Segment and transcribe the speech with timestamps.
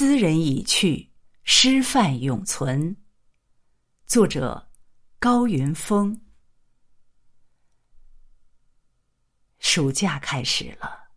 [0.00, 1.10] 斯人已去，
[1.42, 2.96] 师范永存。
[4.06, 4.70] 作者：
[5.18, 6.24] 高云峰。
[9.58, 11.08] 暑假开始了，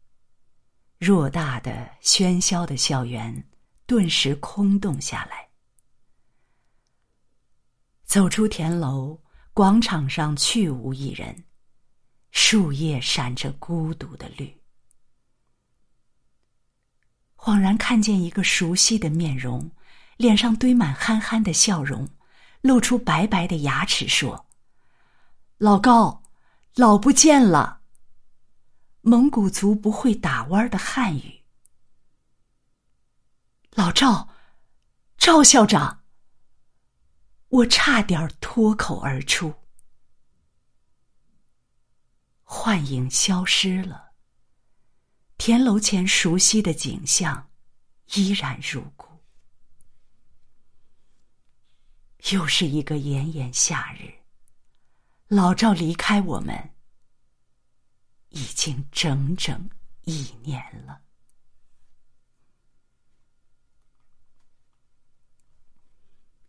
[0.99, 3.47] 偌大的喧嚣的校园
[3.85, 5.47] 顿时空洞下来。
[8.03, 9.21] 走出田楼，
[9.53, 11.45] 广场上去无一人，
[12.31, 14.60] 树叶闪着孤独的绿。
[17.43, 19.71] 恍然看见一个熟悉的面容，
[20.17, 22.07] 脸上堆满憨憨的笑容，
[22.61, 24.45] 露出白白的牙齿，说
[25.57, 26.21] ：“老高，
[26.75, 27.81] 老不见了。”
[29.01, 31.41] 蒙古族不会打弯的汉语。
[33.71, 34.29] 老赵，
[35.17, 36.03] 赵校长，
[37.47, 39.51] 我差点脱口而出。
[42.43, 44.10] 幻影消失了。
[45.43, 47.49] 田楼前熟悉的景象，
[48.13, 49.07] 依然如故。
[52.31, 54.13] 又是一个炎炎夏日，
[55.27, 56.69] 老赵离开我们，
[58.29, 59.67] 已经整整
[60.03, 61.01] 一年了。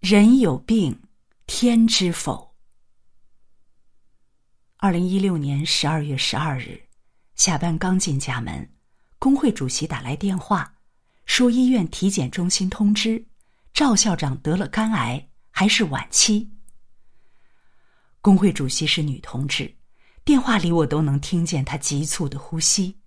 [0.00, 1.02] 人有病，
[1.46, 2.54] 天知否？
[4.76, 6.86] 二零一六年十二月十二日，
[7.36, 8.70] 下班刚进家门。
[9.22, 10.74] 工会主席打来电话，
[11.26, 13.24] 说医院体检中心通知，
[13.72, 16.50] 赵校长得了肝癌，还是晚期。
[18.20, 19.72] 工会主席是女同志，
[20.24, 22.98] 电话里我都能听见她急促的呼吸。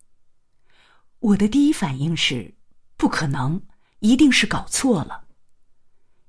[1.19, 2.55] 我的第一反应是，
[2.95, 3.61] 不可能，
[3.99, 5.25] 一定是搞错了。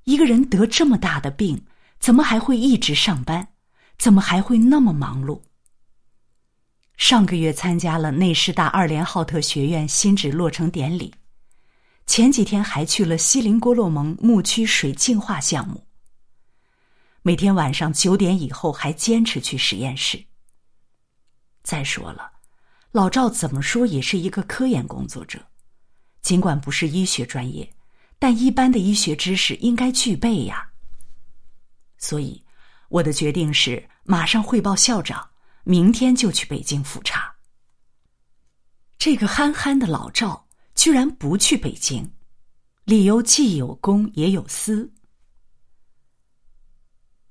[0.02, 1.64] 一个人得这么大的病，
[2.00, 3.46] 怎么还会一直上班？
[3.96, 5.42] 怎么还会那么忙碌？
[6.96, 11.14] 上个月参加了内师大二连浩特学院新址落成典礼，
[12.06, 15.86] 前几天还去了锡林郭勒盟牧区水净化项目。
[17.20, 20.24] 每天晚上九点以后还坚持去实验室。
[21.62, 22.30] 再说了，
[22.92, 25.38] 老赵怎么说也是一个科研工作者，
[26.22, 27.68] 尽管不是医学专业，
[28.18, 30.66] 但一般的医学知识应该具备呀。
[31.98, 32.42] 所以，
[32.88, 35.28] 我的决定是马上汇报校长。
[35.68, 37.34] 明天就去北京复查。
[38.98, 40.46] 这个憨憨的老赵
[40.76, 42.08] 居然不去北京，
[42.84, 44.92] 理由既有公也有私。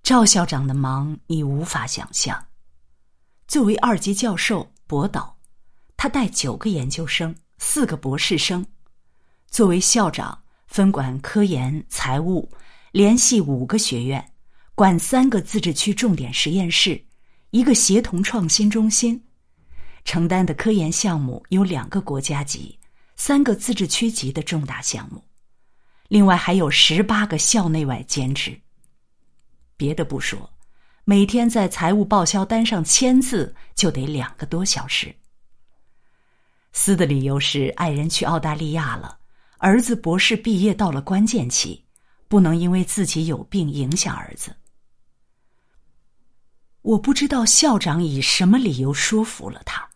[0.03, 2.45] 赵校长的忙你无法想象。
[3.47, 5.39] 作为二级教授、博导，
[5.95, 8.61] 他带九个研究生、四个博士生；
[9.47, 12.51] 作为校长，分管科研、财务，
[12.91, 14.33] 联系五个学院，
[14.75, 17.01] 管三个自治区重点实验室。
[17.55, 19.23] 一个协同创新中心，
[20.03, 22.77] 承担的科研项目有两个国家级、
[23.15, 25.23] 三个自治区级的重大项目，
[26.09, 28.59] 另外还有十八个校内外兼职。
[29.77, 30.49] 别的不说，
[31.05, 35.15] 每天在财务报销单上签字就得两个多小时。
[36.73, 39.17] 私的理由是爱人去澳大利亚了，
[39.59, 41.85] 儿子博士毕业到了关键期，
[42.27, 44.53] 不能因为自己有病影响儿子。
[46.85, 49.89] 我不知道校长以什么理由说服了他，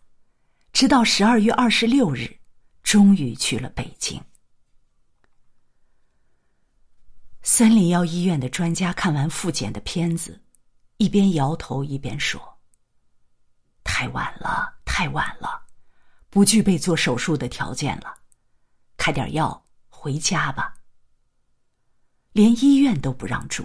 [0.72, 2.40] 直到十二月二十六日，
[2.82, 4.20] 终于去了北京。
[7.42, 10.42] 三零幺医院的专家看完复检的片子，
[10.96, 12.58] 一边摇头一边说
[13.84, 15.62] ：“太晚了，太晚了，
[16.28, 18.12] 不具备做手术的条件了，
[18.96, 20.74] 开点药回家吧。”
[22.34, 23.64] 连医院都不让住。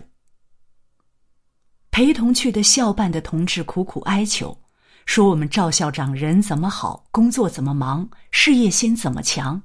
[1.95, 4.59] 陪同去的校办的同志苦苦哀求，
[5.05, 9.61] 说：“我们赵校长人怎么好，工作怎么忙，事业心怎么强，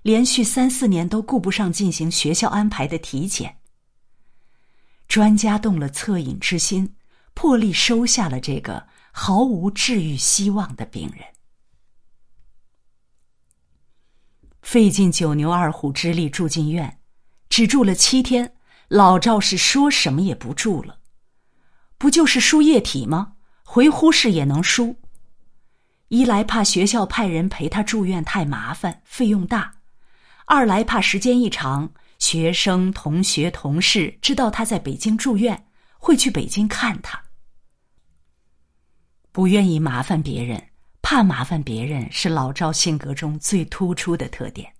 [0.00, 3.58] 连续三四年都顾不上进行学校安排的体检。”
[5.08, 6.94] 专家动了恻隐之心，
[7.34, 11.22] 破例收下了这个毫无治愈希望的病人。
[14.62, 16.98] 费尽九牛二虎之力住进院，
[17.50, 18.54] 只住了七天，
[18.88, 21.00] 老赵是说什么也不住了。
[21.98, 23.32] 不就是输液体吗？
[23.62, 24.96] 回呼市也能输。
[26.08, 29.72] 一来怕学校派人陪他住院太麻烦，费用大；
[30.44, 35.66] 二来怕时间一长，学生、同学、同事知道他在北京住院，
[35.98, 37.20] 会去北京看他。
[39.32, 40.62] 不愿意麻烦别人，
[41.02, 44.72] 怕麻烦别人，是老赵性格中最突出的特点。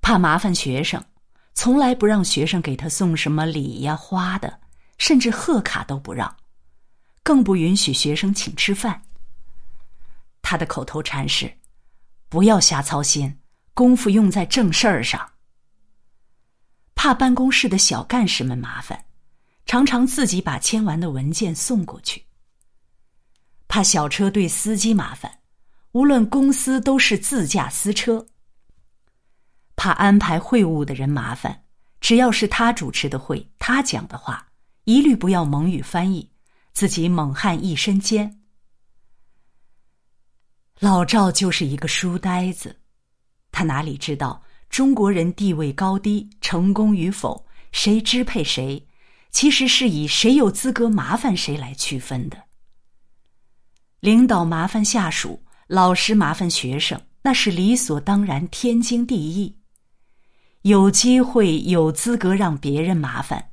[0.00, 1.04] 怕麻烦学生，
[1.52, 4.61] 从来不让学生给他送什么礼呀、花的。
[5.02, 6.36] 甚至贺卡都不让，
[7.24, 9.02] 更不允许学生请吃饭。
[10.40, 11.52] 他的口头禅是
[12.30, 13.40] ：“不要瞎操心，
[13.74, 15.32] 功夫用在正事儿上。”
[16.94, 19.04] 怕办公室的小干事们麻烦，
[19.66, 22.20] 常常自己把签完的文件送过去；
[23.66, 25.40] 怕小车队司机麻烦，
[25.90, 28.24] 无论公司都是自驾私车；
[29.74, 31.64] 怕安排会务的人麻烦，
[32.00, 34.46] 只要是他主持的会，他讲的话，
[34.84, 36.28] 一律不要蒙语翻译，
[36.72, 38.40] 自己猛汉一身尖。
[40.80, 42.80] 老赵就是一个书呆子，
[43.52, 48.84] 他哪里知道中国人地位高低、成功与否、谁支配谁，
[49.30, 52.36] 其实是以谁有资格麻烦谁来区分的。
[54.00, 59.56] 领导麻烦下属，老师麻烦学生，那是理所当然、天经地义。
[60.62, 63.51] 有机会、有资格让别人麻烦，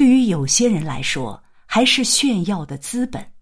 [0.00, 3.34] 对于有些人来说，还是炫耀的资本。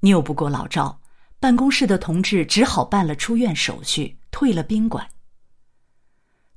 [0.00, 1.00] 拗不过老赵，
[1.38, 5.08] 办公室的同志只好办了出院手续，退了宾馆。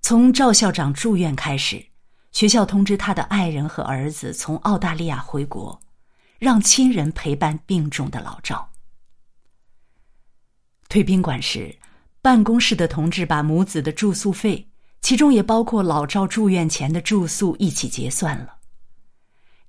[0.02, 1.86] 从赵校长住院开始，
[2.31, 5.80] 学校通知他的爱人和儿子从澳大利亚回国，
[6.40, 8.68] 让亲人陪伴病重的老赵。
[10.90, 11.78] 退宾馆时，
[12.19, 14.68] 办公室的同志把母子的住宿费，
[15.04, 18.56] 其中也包括老赵住院前的住宿，一起结算了。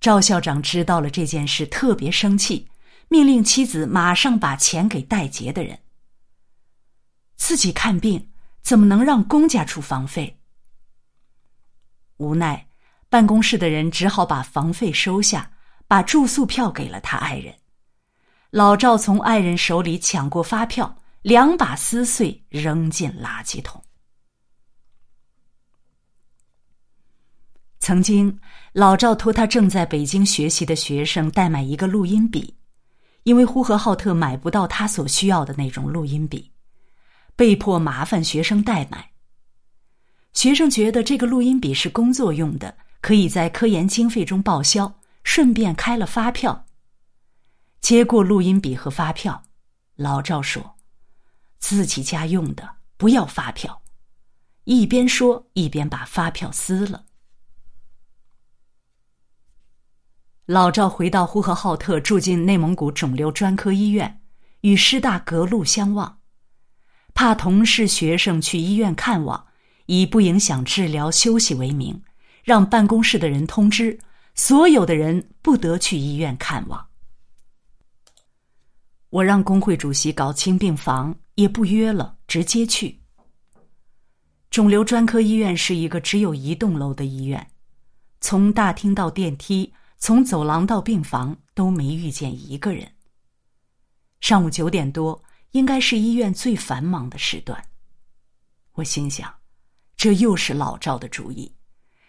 [0.00, 2.68] 赵校长知道了这件事，特别生气。
[3.08, 5.78] 命令妻子马上把钱给待结的人。
[7.36, 8.30] 自己看病
[8.62, 10.40] 怎么能让公家出房费？
[12.16, 12.66] 无奈，
[13.10, 15.50] 办公室的人只好把房费收下，
[15.86, 17.54] 把住宿票给了他爱人。
[18.50, 23.82] 老赵从爱人手里抢过发票，两把撕碎，扔进垃圾桶。
[27.84, 28.40] 曾经，
[28.72, 32.56] 老赵托他正在北京学习的学生代买一个录音笔。
[33.24, 36.50] 因为呼和浩特买不到他所需要的那种录音笔，
[37.36, 39.10] 被迫麻烦学生代买。
[40.32, 44.90] 学生觉得这个录音笔是工作用的，可以在科研经费中报销，
[45.22, 46.64] 顺便开了发票。
[47.82, 49.42] 接过录音笔和发票，
[49.96, 50.76] 老赵说
[51.60, 53.82] ：“自己家用的，不要发票。”
[54.64, 57.04] 一边说一边把发票撕了。
[60.46, 64.20] 老赵回到呼和浩特，住进内蒙古肿瘤专科医院，
[64.60, 66.18] 与师大隔路相望。
[67.14, 69.46] 怕同事、学生去医院看望，
[69.86, 72.02] 以不影响治疗休息为名，
[72.42, 73.98] 让办公室的人通知
[74.34, 76.88] 所有的人不得去医院看望。
[79.08, 83.00] 我让工会主席搞清病房，也不约了，直接去。
[84.50, 87.46] 肿瘤专科医院是一个只有一栋楼的医院，
[88.20, 89.72] 从大厅到电梯。
[89.96, 92.90] 从走廊到病房都没遇见一个人。
[94.20, 97.62] 上午九点多，应该是医院最繁忙的时段。
[98.72, 99.32] 我心想，
[99.96, 101.54] 这又是老赵的主意。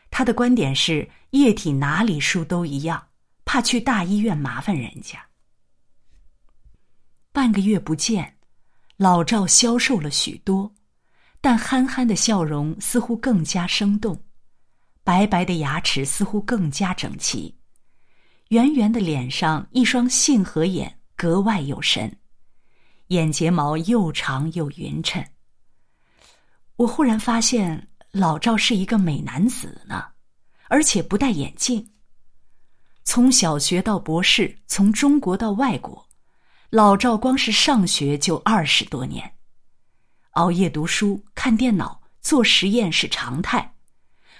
[0.10, 3.08] 他的观点是：液体哪里输都一样，
[3.44, 5.24] 怕去大医院麻烦人家。
[7.34, 8.38] 半个月不见，
[8.96, 10.74] 老赵消瘦了许多，
[11.42, 14.24] 但憨憨的笑容似乎更加生动，
[15.04, 17.54] 白白的牙齿似乎更加整齐。
[18.50, 22.16] 圆圆的脸上，一双杏核眼格外有神，
[23.08, 25.26] 眼睫毛又长又匀称。
[26.76, 30.06] 我忽然发现老赵是一个美男子呢，
[30.68, 31.92] 而且不戴眼镜。
[33.04, 36.08] 从小学到博士，从中国到外国，
[36.70, 39.38] 老赵光是上学就二十多年，
[40.32, 43.74] 熬夜读书、看电脑、做实验是常态，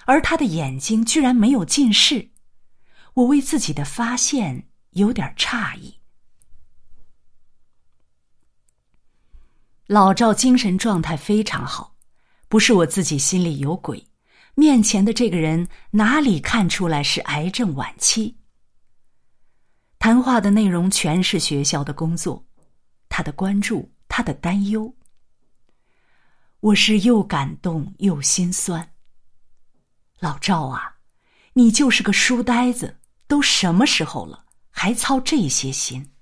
[0.04, 2.30] 而他的眼睛居然没有近视。
[3.16, 5.98] 我为自己的发现有点诧异。
[9.86, 11.96] 老赵精神状态非常好，
[12.46, 14.06] 不是我自己心里有鬼，
[14.54, 18.36] 面前的这个人哪里看出来是癌症晚期？
[19.98, 22.44] 谈话的内容全是学校的工作，
[23.08, 24.94] 他的关注，他的担忧。
[26.60, 28.92] 我是又感动又心酸。
[30.18, 30.98] 老赵啊，
[31.54, 32.98] 你就是个书呆子。
[33.26, 36.12] 都什么时候了，还操这些心？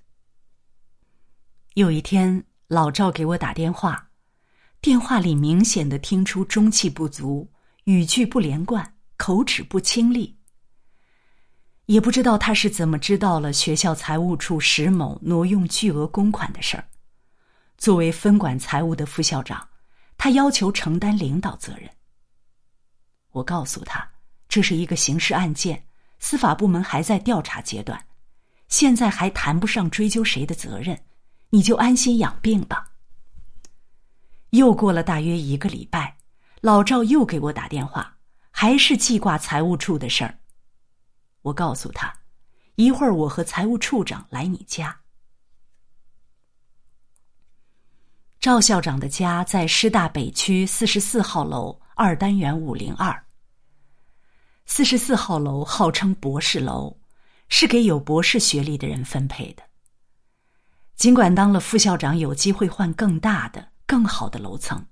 [1.75, 4.09] 有一天，老赵给我打电话，
[4.81, 7.51] 电话里明显的听出中气不足，
[7.83, 10.37] 语句不连贯，口齿不清丽。
[11.85, 16.87] 也不知道他是怎么知道了学校财务处石某挪用巨额公款的事儿。
[17.77, 19.67] 作为分管财务的副校长，
[20.17, 21.87] 他要求承担领导责任。
[23.31, 24.09] 我告诉他，
[24.49, 25.85] 这是一个刑事案件。
[26.27, 28.03] 司法部门还在调查阶段，
[28.67, 30.99] 现在还谈不上追究谁的责任，
[31.51, 32.93] 你就安心养病吧。
[34.49, 36.17] 又过了大约一个礼拜，
[36.61, 38.17] 老赵又给我打电话，
[38.49, 40.35] 还是记挂财务处的事儿。
[41.43, 42.11] 我告诉他，
[42.73, 44.97] 一会儿我和财务处长来你家。
[48.39, 53.24] 赵校长的家在师大北区四十四号楼二单元五零二。
[54.65, 56.97] 四十四号楼号称博士楼，
[57.49, 59.63] 是给有博士学历的人分配的。
[60.95, 64.85] 尽管当了副校长有机会换更大的、更好的楼层，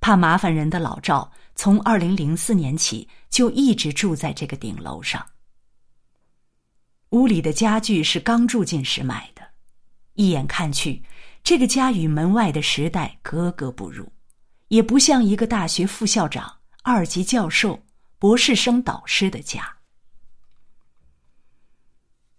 [0.00, 5.24] 怕麻烦人的老赵从二零零四年起就一直住在这个顶楼上。
[7.10, 9.42] 屋里的家具是刚住进时买的，
[10.14, 11.02] 一眼看去，
[11.44, 14.10] 这个家与门外的时代格格不入，
[14.68, 17.80] 也不像一个大学副校长、二级教授。
[18.20, 19.78] 博士生导师的家，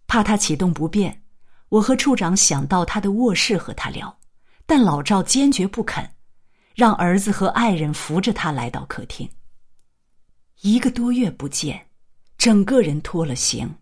[0.05, 1.23] 怕他启动不便，
[1.69, 4.19] 我和处长想到他的卧室和他聊，
[4.67, 6.07] 但老赵坚决不肯，
[6.75, 9.27] 让儿子和爱人扶着他来到客厅。
[10.61, 11.88] 一个多月不见，
[12.38, 13.77] 整个人脱了形，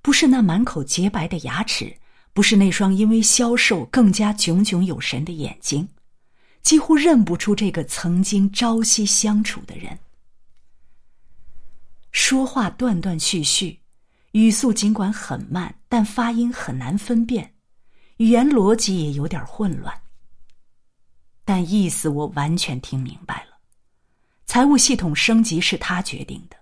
[0.00, 1.94] 不是那满口洁白的牙齿，
[2.32, 5.86] 不是那双因为消瘦更加炯炯有神的眼睛，
[6.62, 9.98] 几乎认不出这个曾经朝夕相处的人。
[12.12, 13.80] 说话断断续续，
[14.32, 17.54] 语速尽管很慢，但发音很难分辨，
[18.16, 19.94] 语言逻辑也有点混乱。
[21.44, 23.58] 但意思我完全听明白了。
[24.46, 26.56] 财务系统升级是他决定的，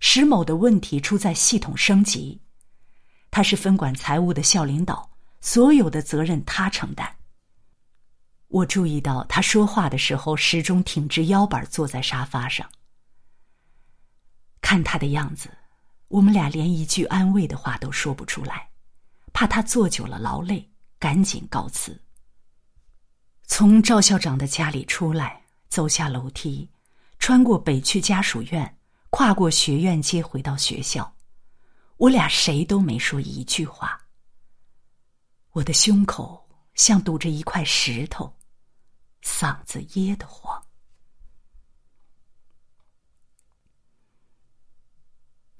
[0.00, 2.40] 石某的问题出在系统升级，
[3.30, 7.10] 他是分管财务的校领导，所有的责任他承担。
[8.48, 12.68] 我注意到他说话的时候始终挺直腰板坐在沙发上。
[14.62, 15.50] 看他的样子，
[16.08, 18.70] 我们俩连一句安慰的话都说不出来，
[19.34, 20.66] 怕他坐久了劳累，
[20.98, 22.00] 赶紧告辞。
[23.44, 26.66] 从赵校长的家里出来，走下楼梯，
[27.18, 28.78] 穿过北区家属院，
[29.10, 31.14] 跨过学院街回到学校，
[31.98, 34.00] 我俩谁都没说一句话。
[35.50, 38.34] 我的胸口像堵着一块石头，
[39.22, 40.62] 嗓子噎得慌。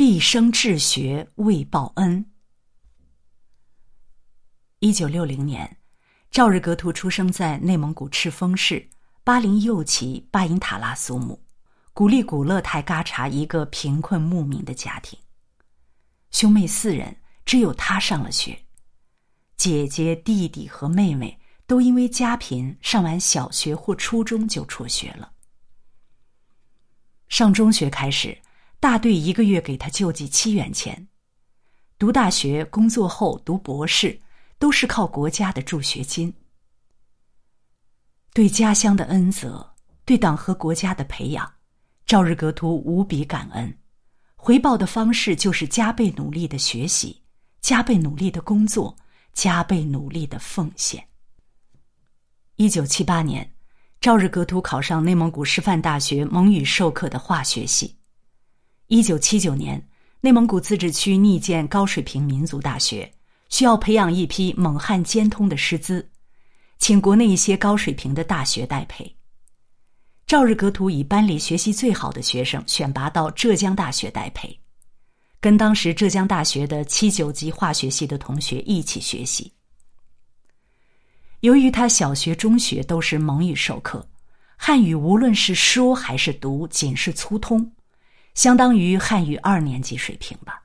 [0.05, 2.27] 毕生治学为报恩。
[4.81, 5.79] 一九六零年，
[6.29, 8.91] 赵日格图出生在内蒙古赤峰市
[9.23, 11.41] 巴林右旗巴音塔拉苏木
[11.93, 15.17] 古力古勒台嘎查一个贫困牧民的家庭。
[16.33, 18.61] 兄妹四人，只有他上了学，
[19.57, 25.33] 姐姐、弟弟和妹妹都因为家贫，上完小学或初中就辍学了。
[27.29, 28.37] 上中学开始。
[28.83, 31.07] 大队一个月给他救济七元钱，
[32.01, 34.21] 读大学、工作后读博士，
[34.59, 36.35] 都是靠国家的助学金。
[38.35, 39.73] 对家乡的恩泽，
[40.05, 41.49] 对党和国家的培养，
[42.07, 43.73] 赵日格图无比感恩。
[44.35, 47.23] 回报的方式就是加倍努力的学习，
[47.61, 48.97] 加倍努力的工作，
[49.33, 51.07] 加倍努力的奉献。
[52.57, 53.49] 一九七八年，
[54.01, 57.97] 赵日格图考上内蒙古师范大学蒙语授课的化学系。
[58.93, 59.83] 一九七九年，
[60.21, 63.11] 内蒙古自治区拟建高水平民族大学，
[63.49, 66.07] 需要培养一批蒙汉兼通的师资，
[66.79, 69.11] 请国内一些高水平的大学代培。
[70.27, 74.61] 赵日格图以班里学习最好的学生选拔到浙江大学代培，
[75.41, 79.51] 跟当时浙江大学的七九级化学系的同学一起学习。
[81.41, 84.07] 由于他小学、中学都是蒙语授课，
[84.55, 87.73] 汉语无论是说还是读，仅是粗通。
[88.35, 90.63] 相当于汉语二年级水平吧。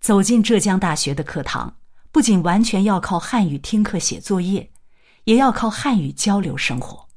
[0.00, 1.76] 走进浙江大学的课堂，
[2.12, 4.70] 不仅完全要靠汉语听课写作业，
[5.24, 7.08] 也要靠汉语交流生活。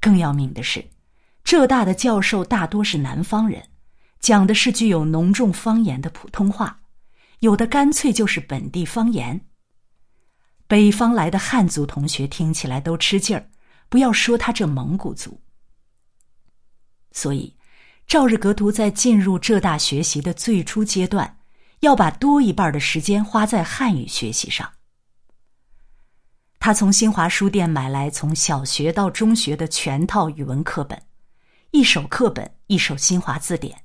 [0.00, 0.90] 更要命的是，
[1.44, 3.68] 浙大的教授大多是南方人，
[4.18, 6.80] 讲的是具有浓重方言的普通话，
[7.40, 9.46] 有的干脆就是本地方言。
[10.66, 13.50] 北方来的汉族同学听起来都吃劲儿，
[13.88, 15.40] 不要说他这蒙古族。
[17.12, 17.54] 所以，
[18.06, 21.38] 赵日格图在进入浙大学习的最初阶段，
[21.80, 24.72] 要把多一半的时间花在汉语学习上。
[26.58, 31.02] 他从新华书店买来从小学到中学的全套语文课本，
[31.70, 33.82] 一手课本，一手新华字典，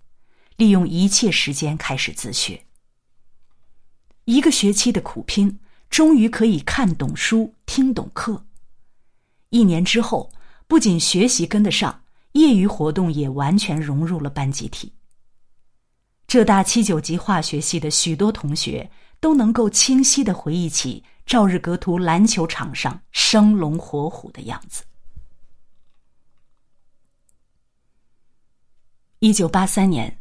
[0.57, 2.65] 利用一切时间开始自学。
[4.25, 8.45] 一个学期的苦拼，终于可以看懂书、听懂课。
[9.49, 10.31] 一年之后，
[10.67, 12.04] 不仅学习跟得上。
[12.35, 14.91] 业余活动也完全融入了班集体。
[16.27, 18.89] 浙大七九级化学系的许多同学
[19.21, 24.83] 都能够清晰的回忆起赵日格图篮球场上生龙活虎的样子。
[29.19, 30.19] 一九八三年，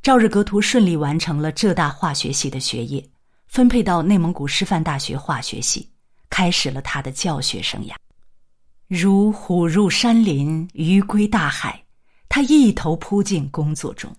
[0.00, 3.04] 赵日格图顺利完成了浙大化学系的学业，
[3.48, 5.90] 分配到内蒙古师范大学化学系，
[6.30, 7.96] 开始了他的教学生涯。
[8.88, 11.84] 如虎入山林，鱼归大海，
[12.28, 14.14] 他一头扑进工作中。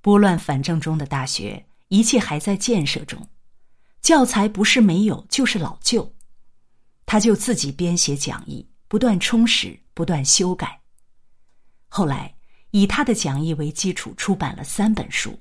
[0.00, 3.28] 拨乱反正中的大学，一切还在建设中，
[4.00, 6.10] 教材不是没有，就是老旧。
[7.04, 10.80] 他就自己编写讲义，不断充实，不断修改。
[11.88, 12.34] 后来
[12.70, 15.30] 以他的讲义为基础，出版了三本书：《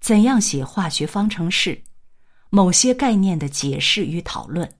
[0.00, 1.70] 怎样写化学方程式》
[2.50, 4.66] 《某些概念的解释与讨论》《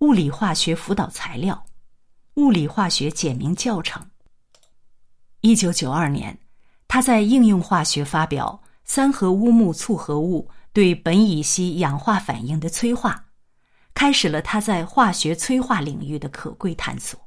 [0.00, 1.54] 物理化学辅导材料》
[2.42, 4.02] 《物理化学简明教程》。
[5.40, 6.38] 一九九二年，
[6.86, 13.12] 他在应用化学发表《三合乌木簇合物对苯乙烯氧化反应的催化》。
[13.94, 17.18] 开始了他在化学催化领域的可贵探索。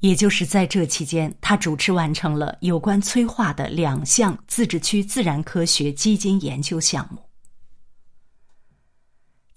[0.00, 7.29] 也就是在这期间，他主持完成了有关催化的两项自治区自然科学基金研究项目。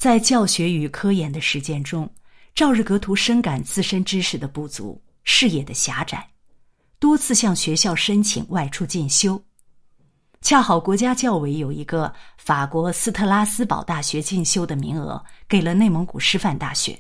[0.04, 2.14] 在教学与科研的实践中，
[2.54, 6.28] 赵日格图深感自身知识的不足、视野的狭窄，
[7.00, 9.42] 多次向学校申请外出进修。
[10.42, 17.00] 恰好国家教委有一个法国斯特拉斯堡大学进修的名额，给了内蒙古师范大学。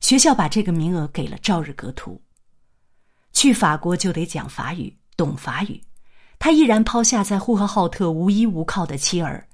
[0.00, 2.20] 学校把这个名额给了赵日格图。
[3.32, 5.80] 去法国就得讲法语，懂法语。
[6.40, 9.46] 他毅然抛下在呼和浩特无依无靠的妻儿，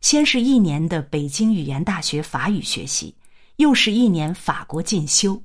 [0.00, 3.16] 先是一年的北京语言大学法语学习，
[3.56, 5.42] 又是一年法国进修。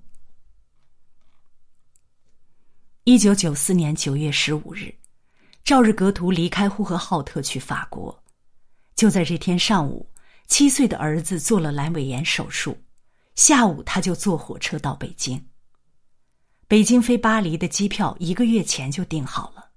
[3.04, 4.94] 一九九四年九月十五日。
[5.66, 8.22] 赵日格图离开呼和浩特去法国，
[8.96, 10.06] 就在这天上午，
[10.46, 12.78] 七岁的儿子做了阑尾炎手术，
[13.36, 15.42] 下午他就坐火车到北京。
[16.68, 19.70] 北京飞巴黎的机票一个月前就订好了，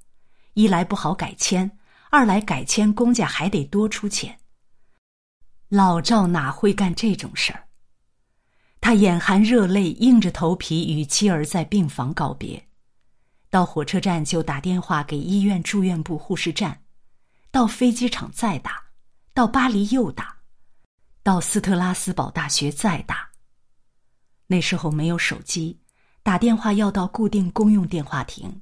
[0.55, 1.71] 一来不好改签，
[2.11, 4.37] 二来改签公家还得多出钱。
[5.69, 7.65] 老赵哪会干这种事儿？
[8.81, 12.69] 他眼含热泪，硬着头皮与妻儿在病房告别。
[13.51, 16.83] 到火车站就打电话给医院住院部护士站，
[17.51, 18.81] 到飞机场再打，
[19.35, 20.37] 到巴黎又打，
[21.25, 23.29] 到斯特拉斯堡大学再打。
[24.47, 25.81] 那时候没有手机，
[26.23, 28.61] 打电话要到固定公用电话亭，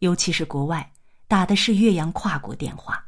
[0.00, 0.92] 尤其是国外
[1.26, 3.02] 打的是岳阳跨国电话，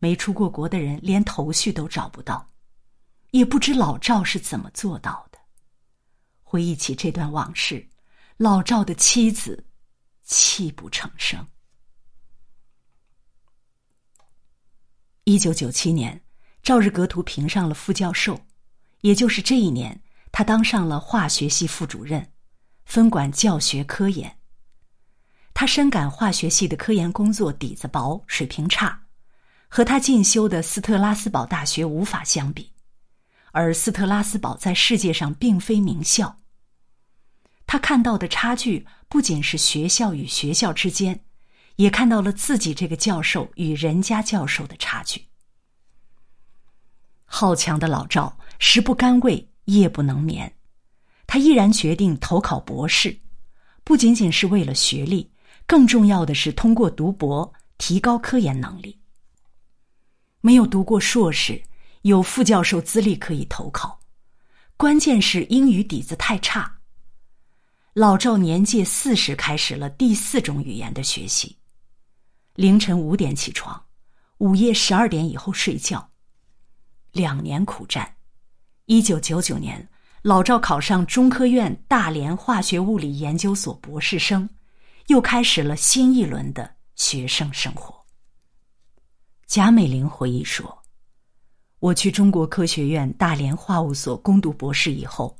[0.00, 2.50] 没出过国的人连头绪都找不到，
[3.30, 5.38] 也不知老赵是怎么做到的。
[6.42, 7.88] 回忆起这段往事，
[8.36, 9.64] 老赵的妻子。
[10.32, 11.44] 泣不成声。
[15.24, 16.22] 一九九七年，
[16.62, 18.40] 赵日格图评上了副教授，
[19.00, 22.30] 也就是这一年，他当上了化学系副主任，
[22.84, 24.38] 分管教学科研。
[25.52, 29.02] 他深感化学系的科研工作底子薄，水平差，
[29.70, 32.72] 和他进修的斯特拉斯堡大学无法相比，
[33.52, 36.40] 而斯特拉斯堡在世界上并非名校。
[37.66, 41.20] 他看到的差距不仅是学校与学校之间，
[41.76, 45.24] 也看到了自己这个教授与人家教授的差距。
[47.24, 50.52] 好强的老赵食不甘味，夜不能眠，
[51.28, 53.20] 他毅然决定投考博士，
[53.84, 55.30] 不仅仅是为了学历，
[55.64, 58.99] 更重要的是通过读博提高科研能力。
[60.42, 61.60] 没有读过硕士，
[62.02, 64.00] 有副教授资历可以投考，
[64.76, 66.78] 关键是英语底子太差。
[67.92, 71.56] 老赵年届四十，开始了第四种语言的学习。
[72.54, 73.84] 凌晨五点起床，
[74.38, 76.10] 午夜十二点以后睡觉。
[77.12, 78.14] 两年苦战，
[78.86, 79.86] 一九九九年，
[80.22, 84.48] 老赵考上中科院大连化学物理研究所博士生，
[85.08, 87.99] 又开始了新一轮的学生生活。
[89.50, 90.80] 贾美玲回忆说
[91.80, 95.36] ：“我去中国科学院大连化物所攻读博士以后。”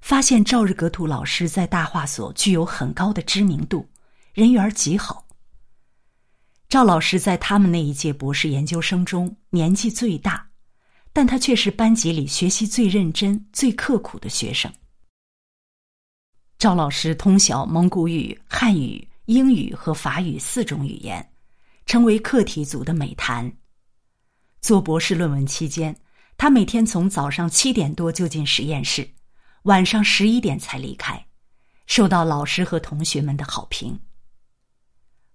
[0.00, 3.84] 发现赵日格图老师在大化所具有很高的知名度，
[4.32, 5.26] 人缘极好。
[6.68, 10.48] 赵老师在他们那一届博士研究生中年纪最大，
[11.12, 14.72] 但他却是班级里学习最认真、最刻苦的学生。
[16.56, 21.29] 赵老师通晓蒙古语、汉语、英语和法语四种语言，
[21.90, 23.52] 成为课题组的美谈。
[24.60, 25.92] 做博士论文期间，
[26.36, 29.10] 他每天从早上七点多就进实验室。
[29.64, 31.26] 晚上十一点才离开，
[31.86, 33.98] 受到老师和同学们的好评。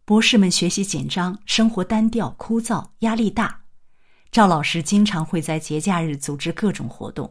[0.05, 3.65] 博士们学习紧张，生活单调枯燥，压力大。
[4.31, 7.29] 赵老师经常会在节假日组织各种活动，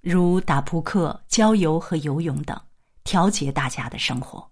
[0.00, 2.56] 如打扑克、郊游和游泳等，
[3.02, 4.48] 调节大家的生活。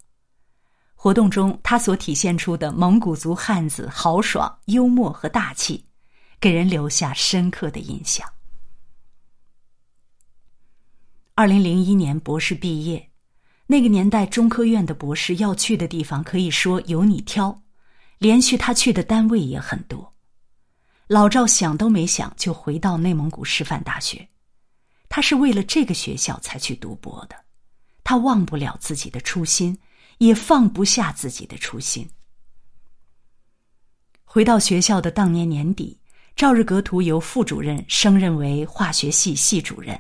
[0.99, 5.85] 活动中他所体现出的蒙古族汉子豪爽、幽默和大气，
[6.41, 8.27] 给人留下深刻的印象。
[11.35, 13.11] 二零零一年博士毕业，
[13.67, 17.63] 那个年代中科院的博士要去的地方可以说由你挑，
[18.19, 20.15] 连续他去的单位也很多。
[21.07, 24.27] 老赵想都没想就回到内蒙古师范大学，
[25.11, 27.37] 他是为了这个学校才去读博的，
[28.03, 29.79] 他忘不了自己的初心，
[30.19, 32.09] 也放不下自己的初心。
[34.25, 36.01] 回到学校的当年年底，
[36.35, 39.99] 赵日格图由副主任升任为化学系系主任。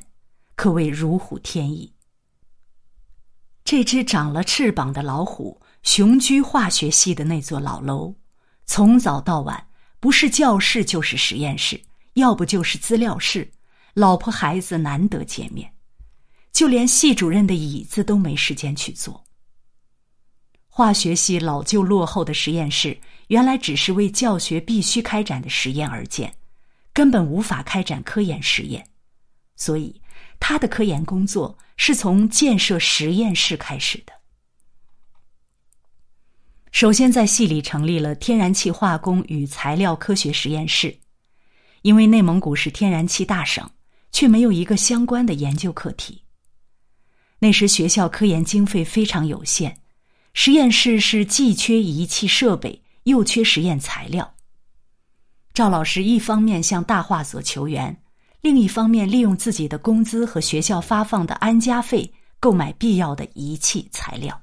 [0.54, 1.92] 可谓如虎添翼。
[3.62, 8.14] 这只长了翅膀的老虎雄居化学系的那座老楼，
[8.64, 9.68] 从早到晚
[10.00, 11.78] 不是教室就是实验室，
[12.14, 13.52] 要不就是资料室，
[13.92, 15.70] 老婆孩子难得见面，
[16.52, 19.25] 就连系主任的椅子都没时间去坐。
[20.76, 22.94] 化学系老旧落后的实验室，
[23.28, 26.30] 原来只是为教学必须开展的实验而建，
[26.92, 28.86] 根本无法开展科研实验，
[29.56, 29.98] 所以。
[30.38, 34.12] 他的科研工作是从建设实验室开始的。
[36.72, 40.94] 首先，在系里成立了天然气化工与材料科学实验室，
[41.80, 43.66] 因为内蒙古是天然气大省，
[44.12, 46.22] 却没有一个相关的研究课题。
[47.38, 49.74] 那时学校科研经费非常有限，
[50.38, 54.34] 实验室是既缺仪器设备，又缺实验材料。
[55.54, 58.02] 赵老师一方面向大化所求援。
[58.42, 64.38] 另一方面，利用自己的工资和学校发放的安家费购买必要的仪器材料。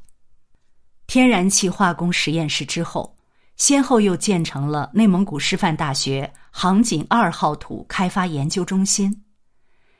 [1.05, 3.15] 天然气化工实验室之后，
[3.55, 9.23] 先后又建成了内蒙古师范大学杭锦二号土开发研究中心、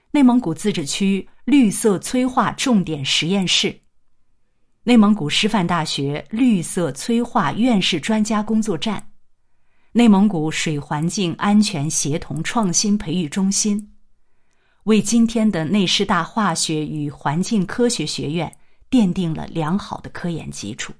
[0.09, 3.79] 内蒙古自治区绿色催化重点实验室、
[4.85, 9.11] 内蒙古师范大学绿色催化院士专家工作站、
[9.93, 13.93] 内蒙古水环境安全协同创新培育中心。
[14.83, 18.53] 为今天的内师大化学与环境科学学院
[18.91, 20.91] 奠定了良好的科研基础，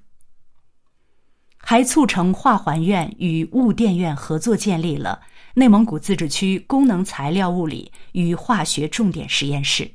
[1.58, 5.20] 还促成化环院与物电院合作建立了
[5.52, 9.90] 内蒙古自治区功能材料物理与化学重点实验室，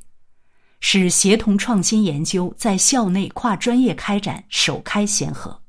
[0.80, 5.60] 使协同创新研究在校内跨专业开展首开先河。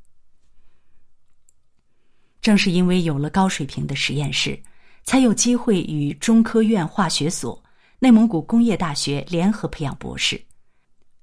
[2.41, 4.61] 正是因为有了高水平的实验室，
[5.05, 7.63] 才有机会与中科院化学所。
[8.03, 10.43] 内蒙古工业大学联合培养博士，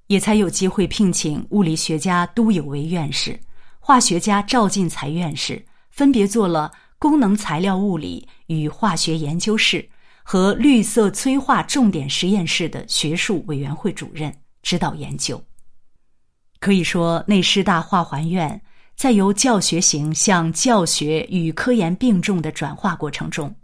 [0.05, 3.39] 也才有机会聘请物理学家都有为院士、
[3.79, 9.89] 化学家赵进才院士，分别做了功能材料物理与化学研究室
[10.29, 15.41] 和绿色催化重点实验室的学术委员会主任，指导研究。
[16.59, 18.61] 可以说，内师大化环院
[18.93, 23.55] 在由教学型向教学与科研并重的转化过程中，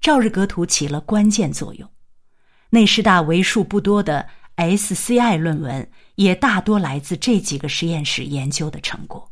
[0.00, 1.88] 赵日格图起了关键作用。
[2.70, 9.30] 内师大为数不多的 SCI 论文，也大多来自这几个实验室研究的成果。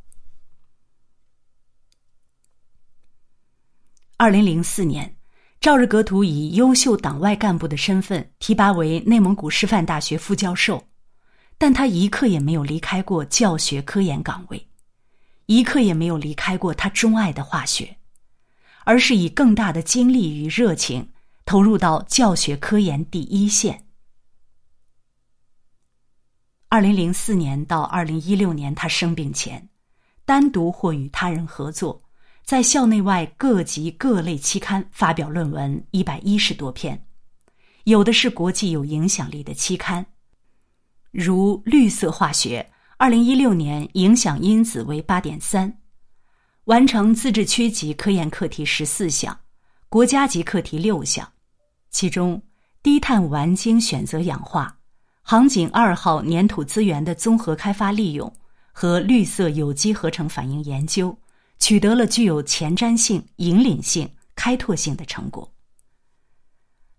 [4.16, 5.15] 二零零四年，
[5.60, 10.86] 赵日格图以优秀党外干部的身份提拔为内蒙古师范大学副教授，
[11.58, 14.68] 但他一刻也没有离开过教学科研岗位，
[15.46, 17.96] 一刻也没有离开过他钟爱的化学，
[18.84, 21.08] 而是以更大的精力与热情。
[21.48, 23.86] 投入到教学科研第一线。
[26.68, 29.68] 二零零四年到二零一六年，他生病前，
[30.24, 32.02] 单独或与他人合作，
[32.46, 37.04] 在校内外各级各类期刊发表论文一百一十多篇，
[37.82, 40.06] 有的是国际有影响力的期刊，
[41.10, 42.64] 如《绿色化学》，
[42.98, 45.76] 二零一六年影响因子为八点三，
[46.66, 49.36] 完成自治区级科研课题十四项，
[49.88, 51.28] 国家级课题六项。
[51.90, 52.40] 其中，
[52.80, 54.78] 低碳烷烃选择氧化、
[55.20, 58.32] 杭锦二号粘土资源的综合开发利用
[58.70, 61.18] 和绿色有机合成反应研究，
[61.58, 65.52] 取得了具有前瞻性、引领性、开拓性的成果。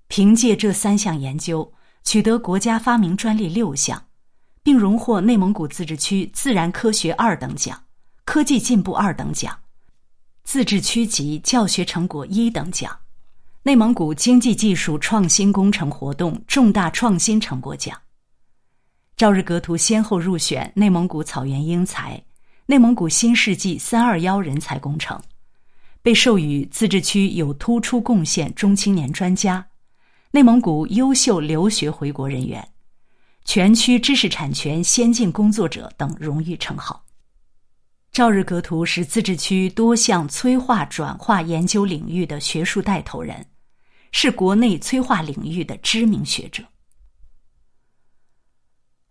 [0.07, 4.07] 凭借这三项研究，取得国家发明专利六项，
[4.63, 7.83] 并荣获内蒙古自治区自然科学二等奖、
[8.23, 9.59] 科技进步二等奖、
[10.43, 12.97] 自治区级教学成果一等奖。
[13.63, 18.01] 内蒙古经济技术创新工程活动重大创新成果奖。
[19.17, 22.23] 赵日格图先后入选内蒙古草原英才、
[22.69, 25.17] 内蒙古新世纪“三二幺”人才工程，
[26.01, 29.65] 被授予自治区有突出贡献中青年专家、
[30.31, 32.67] 内蒙古优秀留学回国人员、
[33.45, 37.01] 全区知识产权先进工作者等荣誉称号。
[38.11, 43.45] 赵日格图是自治区多项催化转化研究领域的学术带头人，
[44.11, 46.61] 是国内催化领域的知名学者。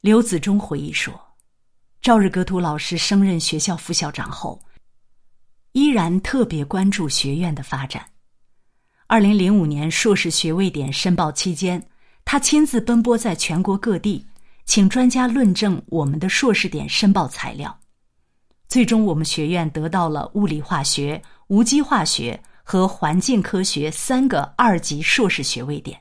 [0.02, 1.18] 刘子忠回忆说，
[2.00, 4.62] 赵日格图老师升任学校副校长后，
[5.72, 8.04] 依然特别关注学院的发展。
[9.08, 11.84] 二零零五年硕士学位点申报期间，
[12.24, 14.24] 他亲自奔波在全国各地，
[14.64, 17.76] 请专家论证我们的硕士点申报材料。
[18.68, 26.00] 最终，我们学院得到了物理化学、无机化学和环境科学三个二级硕士学位点，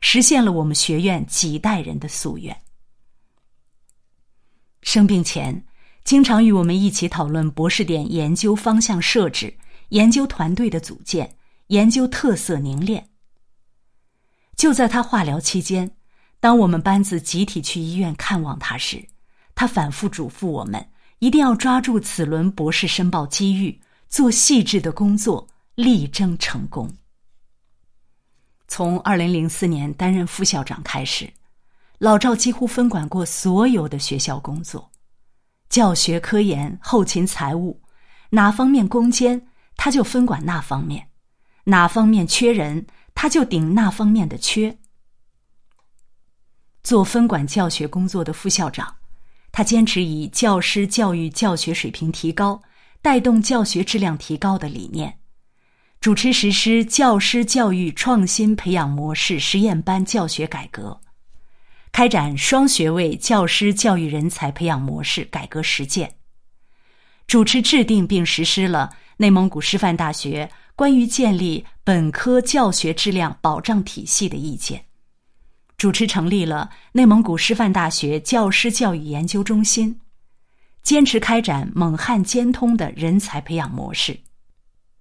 [0.00, 2.54] 实现了我们学院几代人的夙愿。
[4.84, 5.64] 生病前，
[6.04, 9.52] 经常与我们一起讨论博士点研究方向设置、
[9.88, 11.34] 研究团队的组建。
[11.68, 13.08] 研究特色凝练。
[14.54, 15.90] 就在他化疗期间，
[16.38, 19.02] 当我们班子集体去医院看望他时，
[19.54, 20.86] 他反复嘱咐我们
[21.20, 26.86] 一定要抓住此轮博士申报机遇，做细致的工作，力争成功。
[28.68, 31.32] 从二零零四年担任副校长开始，
[31.98, 34.90] 老赵几乎分管过所有的学校工作，
[35.68, 37.80] 教学、科研、后勤、财务，
[38.30, 41.08] 哪方面攻坚，他就分管那方面。
[41.64, 44.76] 哪方面缺人，他就顶那方面的缺。
[46.82, 48.96] 做分管教学工作的副校长，
[49.50, 52.60] 他坚持以教师教育教学水平提高，
[53.00, 55.20] 带动教学质量提高的理念，
[56.00, 61.00] 主持实施教师教育创新培养模式实验班教学改革，
[61.94, 66.12] 开展双学位教师教育人才培养模式改革实践，
[67.28, 70.50] 主持制定并实施了内蒙古师范大学。
[70.74, 74.86] 关于建立本科教学质量保障体系的意见，
[75.76, 80.00] 主持成立了内蒙古师范大学教师教育研究中心，
[80.82, 84.18] 坚持开展蒙汉兼通的人才培养模式，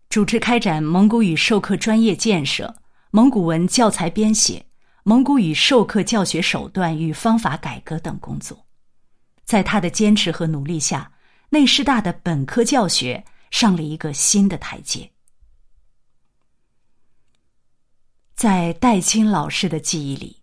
[0.10, 2.76] 主持开展蒙古语授课专业建设、
[3.10, 4.64] 蒙古文教材编写、
[5.06, 8.66] 蒙古语授课教学手段与方法改革等工作。
[9.44, 11.12] 在他的坚持和努力下，
[11.50, 15.12] 内师大的本科教学上了一个新的台阶。
[18.34, 20.42] 在戴青老师的记忆里，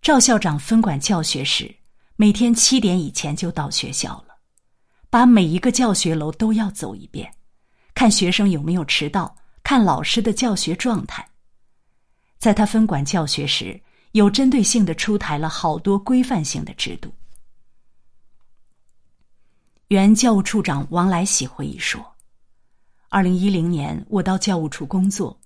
[0.00, 1.74] 赵校长分管教学时，
[2.14, 4.36] 每天七点以前就到学校了，
[5.10, 7.34] 把每一个教学楼都要走一遍，
[7.92, 11.28] 看学生有没有迟到，看老师的教学状态。
[12.38, 13.80] 在他分管教学时，
[14.16, 17.12] 有针对性的出台了好多规范性的制度。
[19.88, 22.02] 原教务处长王来喜回忆说
[23.10, 25.38] ：“二零一零年，我到教务处工作。”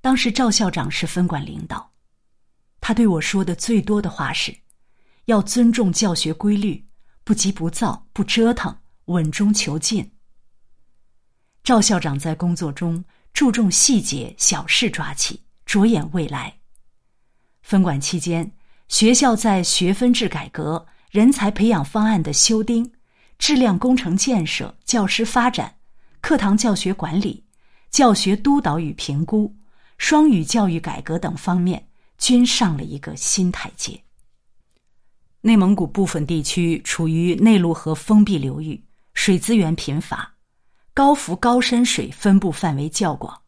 [0.00, 1.90] 当时赵校长是分管领导，
[2.80, 4.56] 他对我说的最多的话是：
[5.24, 6.86] 要尊重教学规律，
[7.24, 8.72] 不急不躁，不折腾，
[9.06, 10.08] 稳中求进。
[11.64, 16.61] 赵校长在工作中注重细节，小事抓起，着眼未来。
[17.62, 18.52] 分管期间，
[18.88, 22.92] 学校在学分制改革、人才培养方案的修订、
[23.38, 25.76] 质量工程建设、教师发展、
[26.20, 27.44] 课堂教学管理、
[27.90, 29.54] 教学督导与评估。
[29.98, 31.86] 双语教育改革等方面
[32.18, 34.02] 均上了一个新台阶。
[35.42, 40.34] 内蒙古部分地区处于内陆河封闭流域，水资源贫乏，
[40.92, 43.42] 高浮高深水分布范围较广，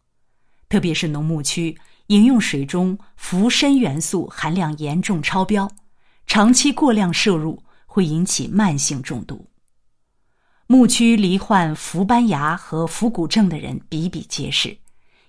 [0.68, 1.76] 特别是农牧区，
[2.08, 5.70] 饮用水中氟砷元素含量严重超标，
[6.26, 9.46] 长期过量摄入会引起慢性中毒。
[10.66, 14.78] 牧区罹患氟斑牙和氟骨症的人比比皆是。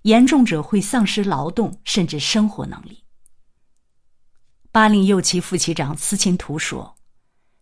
[0.05, 3.03] 严重者会丧失劳动甚至生活能力。
[4.71, 6.95] 巴林右旗副旗长斯琴图说：“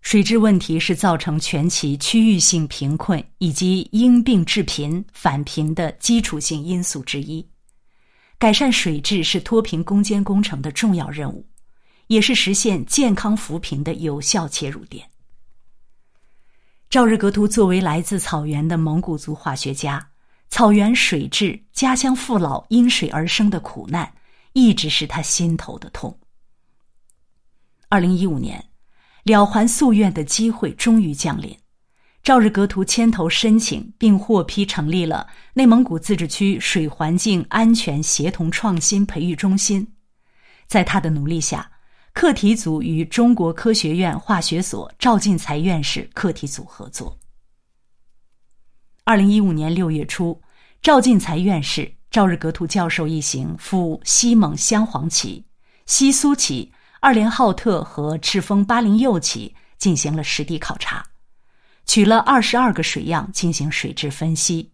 [0.02, 7.47] 水质问题是造成全旗区域性贫困以及因病致贫返贫的基础性因素之一。
[8.43, 11.47] 改善水质是脱贫攻坚工程的重要任务，
[12.08, 15.10] 也是实现健康扶贫的有效切入点。”
[16.91, 20.06] 赵日格图作为来自草原的蒙古族化学家。
[20.49, 24.13] 草原水质、家乡父老因水而生的苦难，
[24.51, 26.19] 一直是他心头的痛。
[27.88, 28.62] 二零一五年，
[29.23, 31.58] 了还夙愿的机会终于降临，
[32.24, 39.86] 赵日格图牵头申请并获批成立了内蒙古自治区水环境安全协同创新培育中心。
[40.66, 41.70] 在他的努力下，
[42.14, 47.20] 课题组与中国科学院化学所赵进才院士课题组合作。
[49.04, 50.42] 二零一五年六月初，
[50.82, 55.46] 赵进才院士、赵日格图教授一行赴西蒙镶黄旗、
[55.88, 61.06] 西苏旗、二连浩特和赤峰巴林右旗进行了实地考察，
[61.86, 64.72] 取了二十二个水样进行水质分析。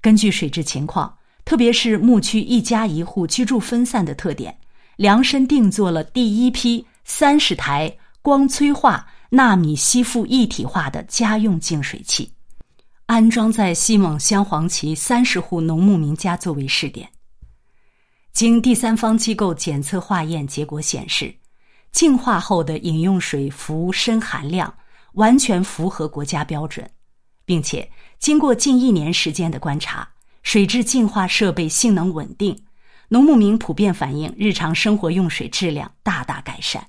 [0.00, 4.56] 根据水质情况，特别是牧区一家一户居住分散的特点，
[4.96, 12.32] 量身定做了第一批三十台光催化纳米吸附一体化的家用净水器，
[13.06, 17.08] 安装在西蒙镶黄旗三十户农牧民家作为试点。
[18.32, 21.34] 经第三方机构检测化验结果显示，
[21.92, 24.72] 净化后的饮用水氟砷含量
[25.12, 26.88] 完全符合国家标准，
[27.44, 30.08] 并且经过近一年时间的观察，
[30.42, 32.64] 水质净化设备性能稳定，
[33.08, 36.88] 农牧民普遍反映日常生活用水质量大大改善。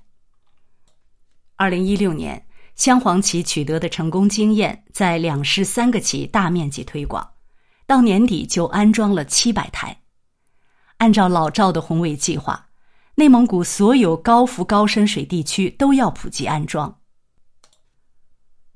[1.56, 7.32] 二零一六年，镶黄旗取得的成功经验在两市三个旗大面积推广，
[7.86, 10.02] 到年底就安装了七百台。
[10.98, 12.68] 按照老赵的宏伟计划，
[13.16, 17.00] 内蒙古所有高氟高深水地区都要普及安装。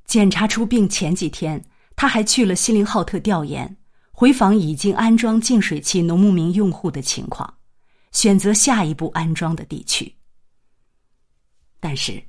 [0.07, 1.63] 检查出病前几天，
[1.95, 3.77] 他还去了锡林浩特调研，
[4.11, 7.57] 回访已经安装净水器农牧民用户的情况，
[8.13, 10.15] 选择下一步安装的地区。
[11.79, 12.23] 但是，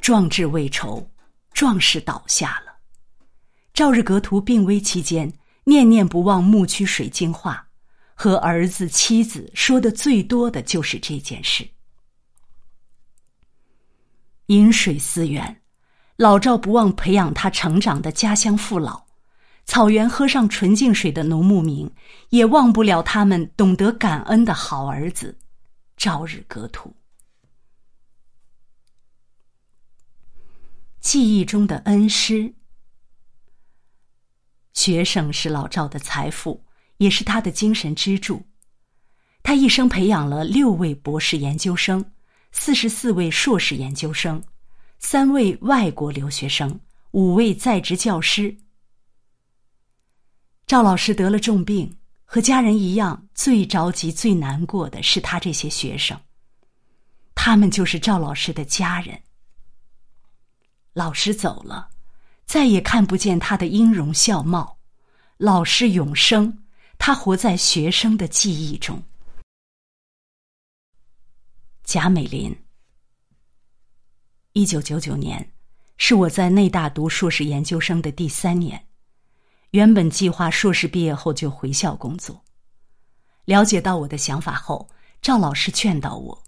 [0.00, 1.10] 壮志未酬，
[1.52, 2.78] 壮士倒下了。
[3.74, 5.32] 赵日格图病危期间，
[5.64, 7.66] 念念不忘牧区水净化。
[8.20, 11.68] 和儿子、妻子说的最多的就是这件事。
[14.46, 15.62] 饮水思源，
[16.18, 19.04] 老赵不忘培养他成长的家乡父老，
[19.64, 21.90] 草原喝上纯净水的农牧民，
[22.30, 25.38] 也忘不了他们懂得感恩的好儿子
[25.96, 26.92] 赵日格图。
[31.00, 32.52] 记忆中的恩师，
[34.74, 36.64] 学生是老赵的财富。
[36.98, 38.42] 也是他的精神支柱。
[39.44, 42.12] 他一生培养了六位博士研究生，
[42.50, 44.42] 四十四位硕士研究生，
[44.98, 46.78] 三位外国留学生，
[47.12, 48.56] 五位在职教师。
[50.66, 56.18] 赵老师得了重病，和家人一样，最着急、最难过的是他这些学生。
[57.34, 59.20] 他们就是赵老师的家人。
[60.92, 61.88] 老师走了，
[62.44, 64.78] 再也看不见他的音容笑貌。
[65.36, 66.64] 老师永生。
[67.00, 69.00] 他活在学生的记忆中。
[71.84, 72.52] 贾美林，
[74.58, 75.52] 一九九九年，
[75.98, 78.86] 是我在内大读硕士研究生的第三年。
[79.70, 82.42] 原本计划硕士毕业后就回校工作。
[83.44, 84.88] 了解到我的想法后，
[85.22, 86.42] 赵老师劝导我，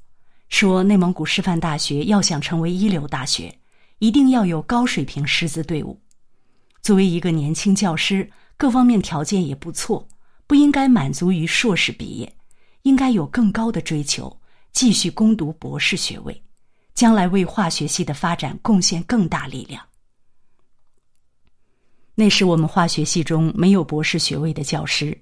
[0.48, 3.60] 说内蒙古师范大学要想成为一流大学，
[4.00, 6.00] 一定要有高水平师资队伍。
[6.82, 10.08] 作为一个年轻教师，各方面条件也不错。
[10.48, 12.34] 不应该满足于硕士毕业，
[12.82, 14.40] 应该有更高的追求，
[14.72, 16.42] 继续攻读博士学位，
[16.94, 19.82] 将来为化学系的发展贡献更大力量。
[22.14, 25.18] 那时我们化学系中没有博士学位的教师，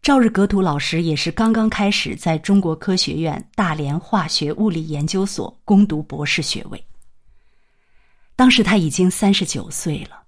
[0.00, 6.86] 赵日格图老师也是刚刚开始在中国科学院大连化学物理研究所攻读博士学位。
[8.36, 10.22] 当时他已经三十九岁了，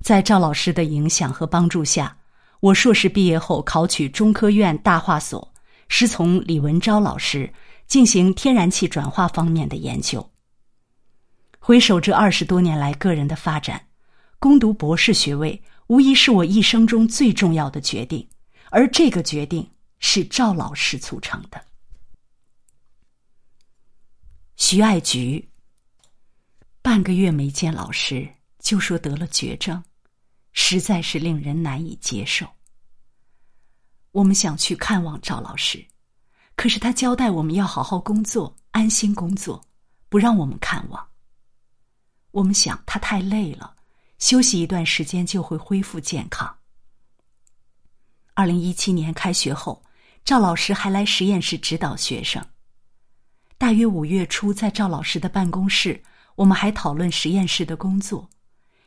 [0.00, 2.16] 在赵老师的影响和帮助下。
[2.60, 5.52] 我硕士毕业后考取中科院大化所，
[5.88, 7.52] 师从李文昭老师
[7.86, 10.30] 进行天然气转化方面的研究。
[11.58, 13.88] 回首这二十多年来个人的发展，
[14.38, 18.28] 攻读博士学位无疑是我一生中最重要的决定，
[18.70, 19.68] 而这个决定
[19.98, 21.64] 是赵老师促成的。
[24.56, 25.48] 徐爱菊，
[26.82, 28.28] 半个月没见老师，
[28.60, 29.82] 就说得了绝症。
[30.56, 32.46] 实在是令人难以接受。
[34.12, 35.84] 我们想去看望赵老师，
[36.56, 39.64] 可是他交代我们要好好工作，安心工作，
[40.08, 41.08] 不让我们看望。
[42.30, 43.74] 我们想他太累了，
[44.18, 46.56] 休息一段时间就会恢复健康。
[48.34, 49.84] 二零一七年开学后，
[50.24, 52.44] 赵老师还来实验室指导学生。
[53.56, 56.02] 大约五月初，在赵老师的办公室，
[56.34, 58.28] 我们还讨论实验室的工作。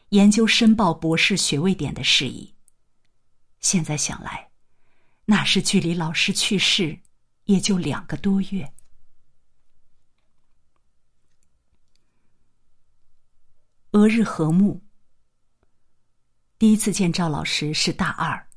[0.09, 2.53] 研究申报博士学位点的事宜。
[3.59, 4.49] 现在想来，
[5.25, 6.97] 那是距离老师去世
[7.47, 8.73] 也就两个多月。
[13.91, 14.83] 俄日和睦。
[16.59, 18.47] 第一次见赵老师是大二，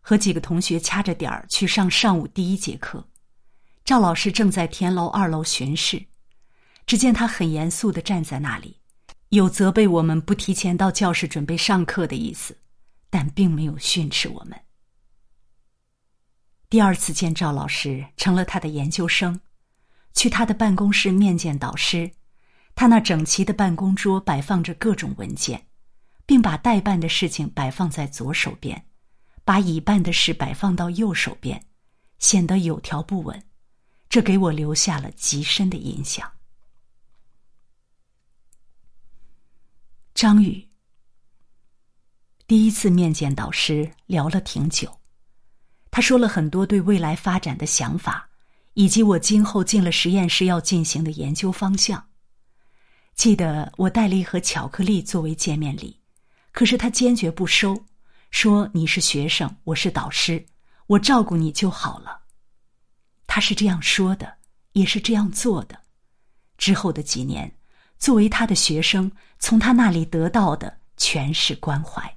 [0.00, 3.08] 和几个同学掐着点儿去上上午第一节课。
[3.84, 6.06] 赵老师正在田楼二楼巡视，
[6.86, 8.80] 只见他很严肃的站在那里。
[9.30, 12.56] 有责备我们不提前到教室准备上课的意思，
[13.10, 14.63] 但并没有训斥我们。
[16.74, 19.40] 第二次见赵老师，成了他的研究生，
[20.12, 22.10] 去他的办公室面见导师。
[22.74, 25.68] 他那整齐的办公桌摆放着各种文件，
[26.26, 28.86] 并把待办的事情摆放在左手边，
[29.44, 31.64] 把已办的事摆放到右手边，
[32.18, 33.40] 显得有条不紊。
[34.08, 36.28] 这给我留下了极深的印象。
[40.12, 40.68] 张宇
[42.48, 45.03] 第一次面见导师，聊了挺久。
[45.94, 48.28] 他说了很多对未来发展的想法，
[48.72, 52.04] 以及我今后进了实验室要进行的研究方向。
[53.14, 56.00] 记得我带了一盒巧克力作为见面礼，
[56.50, 57.80] 可是他坚决不收，
[58.32, 60.44] 说你是学生，我是导师，
[60.88, 62.22] 我照顾你就好了。
[63.28, 64.34] 他是这样说的，
[64.72, 65.78] 也是这样做的。
[66.58, 67.56] 之后的几年，
[68.00, 72.16] 作为他的学生，从他那里得到的全是关怀。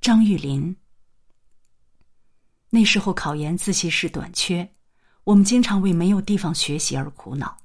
[0.00, 0.76] 张玉林，
[2.70, 4.74] 那时候考研自习室短缺。
[5.24, 7.58] 我们经常为没有地方学习而苦恼，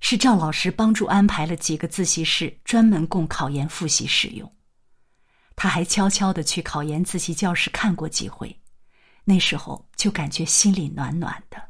[0.00, 4.52] 是赵老师帮助安排了几个自习室，专门供考研复习使用。
[5.54, 8.60] 他还悄悄的去考研自习教室看过几回，
[9.24, 11.68] 那时候就感觉心里暖暖的。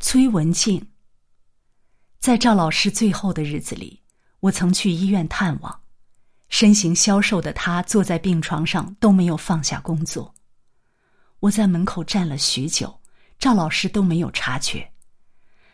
[0.00, 0.92] 崔文静，
[2.18, 4.02] 在赵老师最后的日子里，
[4.40, 5.82] 我曾去医院探望，
[6.48, 10.34] 身形消瘦的他坐在病床上都没有放下工作。
[11.40, 13.00] 我在门口站了许久，
[13.38, 14.92] 赵老师都没有察觉。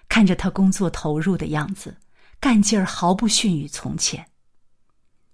[0.08, 1.98] 看着他工作投入的样子，
[2.40, 4.28] 干劲儿毫不逊于从前。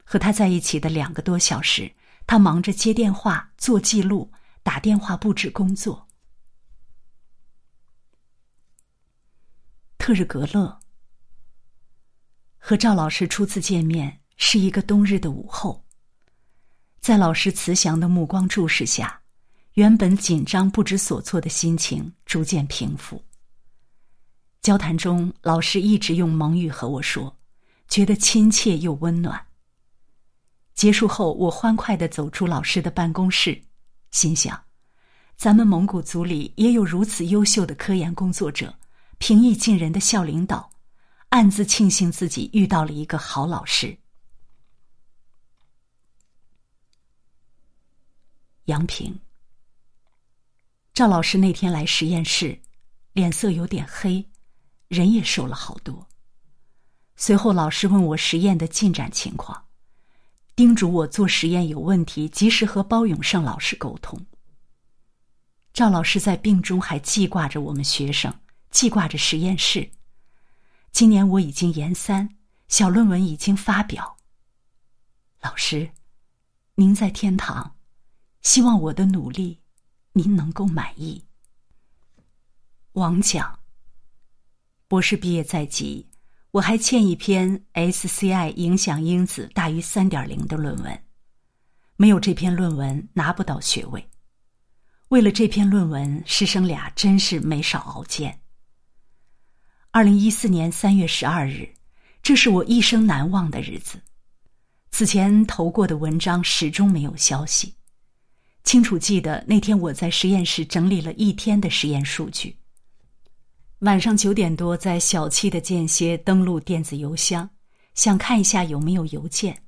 [0.04, 1.94] 和他在一起的两个多小时，
[2.26, 4.32] 他忙着接电话、做记录、
[4.62, 6.08] 打电话布置工作。
[9.98, 10.80] 特日格勒
[12.58, 15.84] 和赵老师初次见面是一个冬日的午后，
[17.00, 19.20] 在老师慈祥的目光注视下。
[19.74, 23.22] 原本紧张不知所措的心情逐渐平复。
[24.60, 27.36] 交谈中，老师一直用蒙语和我说，
[27.86, 29.40] 觉得亲切又温暖。
[30.74, 33.60] 结束后，我欢快的走出老师的办公室，
[34.10, 34.60] 心想：
[35.36, 38.74] 咱们蒙古族里也有如此优秀的科研工作者，
[39.18, 40.68] 平易近人的校领导，
[41.28, 43.96] 暗自庆幸自己遇到了一个好老师。
[48.68, 49.18] 杨平。
[50.92, 52.60] 赵老师那天来实验室，
[53.14, 54.22] 脸色有点黑，
[54.88, 56.06] 人也瘦了好多。
[57.16, 59.64] 随后，老师问我实验的进展情况，
[60.54, 64.20] 叮嘱我做实验有问题及时和包永胜老师沟通。
[65.72, 68.32] 赵老师在病中还记挂着我们学生，
[68.70, 69.90] 记挂着实验室。
[70.92, 72.36] 今年我已经研三，
[72.68, 74.18] 小论文已经发表。
[75.40, 75.90] 老师，
[76.74, 77.77] 您在天堂，
[78.48, 79.60] 希望我的努力。
[80.12, 81.22] 您能够满意。
[82.92, 83.58] 王讲，
[84.88, 86.08] 博士毕业在即，
[86.52, 91.04] 我还欠一篇 SCI 影响因子大于三点零的论文，
[91.96, 94.08] 没有这篇论文拿不到学位。
[95.08, 98.40] 为了这篇论文，师生俩真是没少熬煎。
[99.90, 101.68] 二零一四年三月十二日，
[102.22, 104.00] 这是我一生难忘的日子。
[104.90, 107.74] 此前投过的文章始终没有消息。
[108.68, 112.54] 清楚记得那天，我在实验室整理了一天的实验数据。
[113.78, 117.48] 晚上九点多，在小憩的间歇登录电子邮箱，
[117.94, 119.62] 想看一下有没有邮件。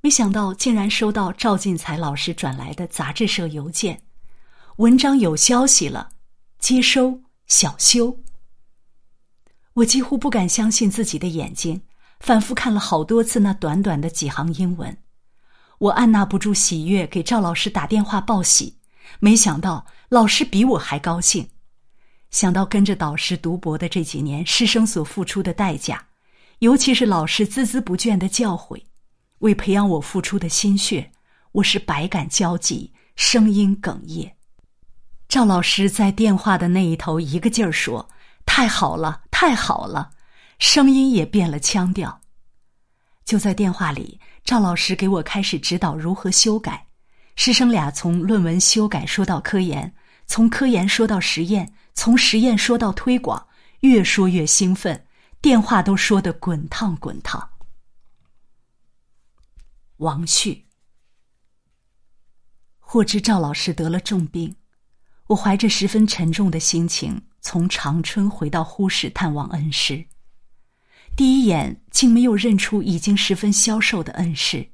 [0.00, 4.02] 没想到竟然收到赵进才老师转来的杂志社邮件，
[4.78, 6.08] 文章有消息了，
[6.58, 8.18] 接收小修。
[9.74, 11.80] 我几乎不敢相信自己的眼睛，
[12.18, 14.98] 反复看了好多次那短短的几行英文。
[15.80, 18.76] 我按捺不住喜悦，给赵老师打电话报喜。
[19.18, 21.48] 没想到老师比我还高兴。
[22.30, 26.06] 想到跟着导师读博的这几年，师生所付出的代价，
[26.58, 28.82] 尤其是老师孜孜不倦的教诲，
[29.38, 31.10] 为培养我付出的心血，
[31.52, 34.36] 我是百感交集，声音哽咽。
[35.28, 38.06] 赵老师在电话的那一头一个劲儿说
[38.44, 40.10] ：“太好了，太好了！”
[40.60, 42.20] 声音也变了腔调。
[43.24, 44.20] 就在电话里。
[44.50, 46.84] 赵老师给我开始指导如何修改，
[47.36, 49.94] 师生俩从论文修改说到科研，
[50.26, 53.46] 从科研说到实验，从实验说到推广，
[53.82, 55.06] 越说越兴奋，
[55.40, 57.48] 电话都说得滚烫滚烫。
[59.98, 60.66] 王旭，
[62.80, 64.56] 获知赵老师得了重病，
[65.28, 70.04] 我怀着十分沉重的心情从长春回到呼市探望恩师。
[71.16, 74.66] 第一眼竟没有认出已经十分消瘦的恩师。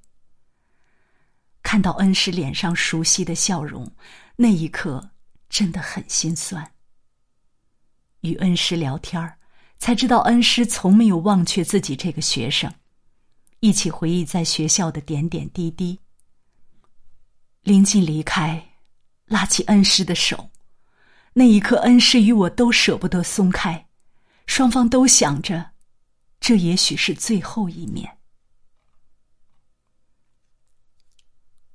[1.63, 3.91] 看到恩师脸上熟悉的笑容，
[4.37, 5.11] 那一刻
[5.49, 6.73] 真的很心酸。
[8.21, 9.37] 与恩师聊天
[9.79, 12.73] 才知道恩师从没有忘却自己这个学生，
[13.59, 15.99] 一起回忆在学校的点点滴滴。
[17.63, 18.65] 临近离开，
[19.27, 20.51] 拉起恩师的手，
[21.33, 23.89] 那一刻，恩师与我都舍不得松开，
[24.47, 25.73] 双方都想着，
[26.47, 28.19] 这也许是最后一面。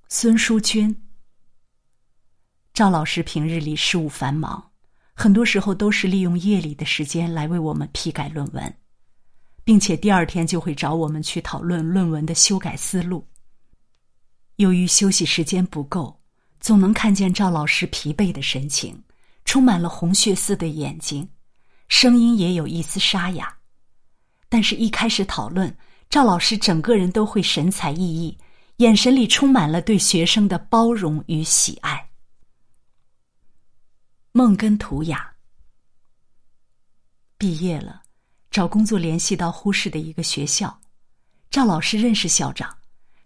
[0.07, 0.95] 孙淑娟，
[2.73, 4.71] 赵老师平日里事务繁忙，
[5.13, 8.73] 很多时候都是利用夜里的时间来为我们批改论文，
[9.65, 13.27] 并且第二天就会找我们去讨论论文的修改思路。
[14.55, 16.21] 由于休息时间不够，
[16.61, 19.03] 总能看见赵老师疲惫的神情，
[19.43, 21.27] 充满了红血丝的眼睛，
[21.89, 23.57] 声音也有一丝沙哑。
[24.51, 25.73] 但是，一开始讨论，
[26.09, 28.35] 赵老师整个人都会神采奕奕。
[28.77, 32.09] 眼神里充满了对学生的包容与喜爱。
[34.33, 35.33] 梦根图雅
[37.37, 38.01] 毕业了，
[38.49, 40.81] 找工作联系到呼市的一个学校，
[41.49, 42.77] 赵老师认识校长，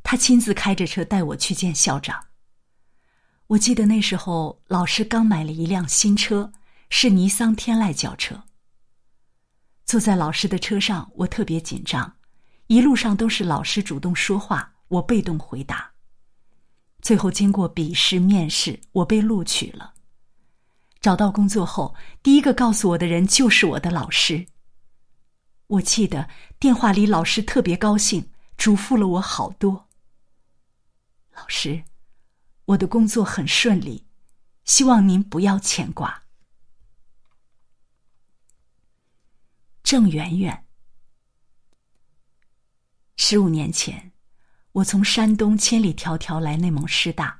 [0.03, 2.23] 他亲自开着车带我去见校长。
[3.47, 6.51] 我记得那时候老师刚买了一辆新车，
[6.91, 8.43] 是尼桑天籁轿车。
[9.85, 12.11] 坐在老师的车上，我特别紧张，
[12.67, 14.73] 一路上都是老师主动说话。
[14.87, 15.91] 我被动回答。
[17.01, 19.93] 最后经过笔试、面试，我被录取了。
[21.01, 24.45] 找到工作后，第一个告诉我的人就是我的老师。
[25.67, 26.29] 我记得
[26.59, 29.87] 电话里老师特别高兴，嘱咐了我好多。
[31.35, 31.83] 老师，
[32.65, 34.05] 我的工作很顺利，
[34.65, 36.24] 希望您不要牵挂。
[39.85, 40.65] 郑媛媛，
[43.17, 44.11] 十五年前。
[44.71, 47.39] 我从山东千里迢迢来内蒙师大，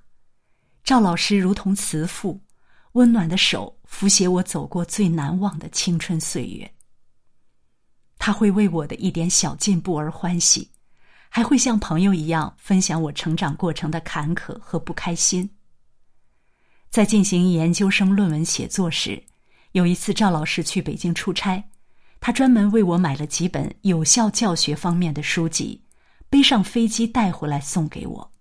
[0.84, 2.40] 赵老师如同慈父，
[2.92, 6.72] 温暖的手扶写我走过最难忘的青春岁月。
[8.20, 10.70] 他会为我的一点小进步而欢喜，
[11.30, 15.50] 还会像朋友一样分享我成长过程的坎坷和不开心。
[16.92, 19.24] 在进行研究生论文写作时，
[19.72, 21.72] 有一次赵老师去北京出差，
[22.26, 25.84] 他专门为我买了几本有效教学方面的书籍。
[26.28, 28.32] 背上飞机带回来送给我。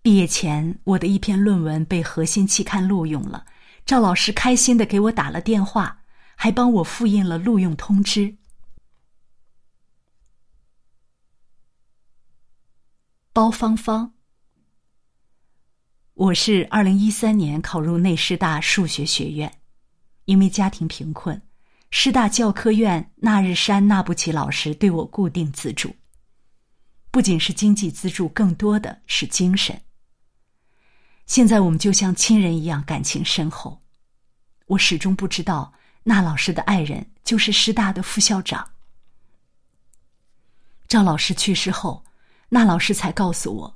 [0.00, 3.44] 毕业前，我的一篇论文被核心期刊录用了，
[3.84, 6.04] 赵老师开心的给我打了电话，
[6.36, 8.36] 还帮我复印了录用通知。
[13.32, 14.14] 包芳芳，
[16.14, 19.60] 我是二零一三年考入内师大数学学院，
[20.26, 21.42] 因为家庭贫困。
[21.90, 25.94] 师大教科院纳日山纳不齐老师对我固定资助，
[27.10, 29.78] 不仅是经济资助，更多的是精神。
[31.26, 33.82] 现在我们就像亲人一样，感情深厚。
[34.66, 35.72] 我始终不知道
[36.04, 38.70] 那老师的爱人就是师大的副校长。
[40.86, 42.04] 赵老师去世后，
[42.48, 43.74] 那老师才告诉我，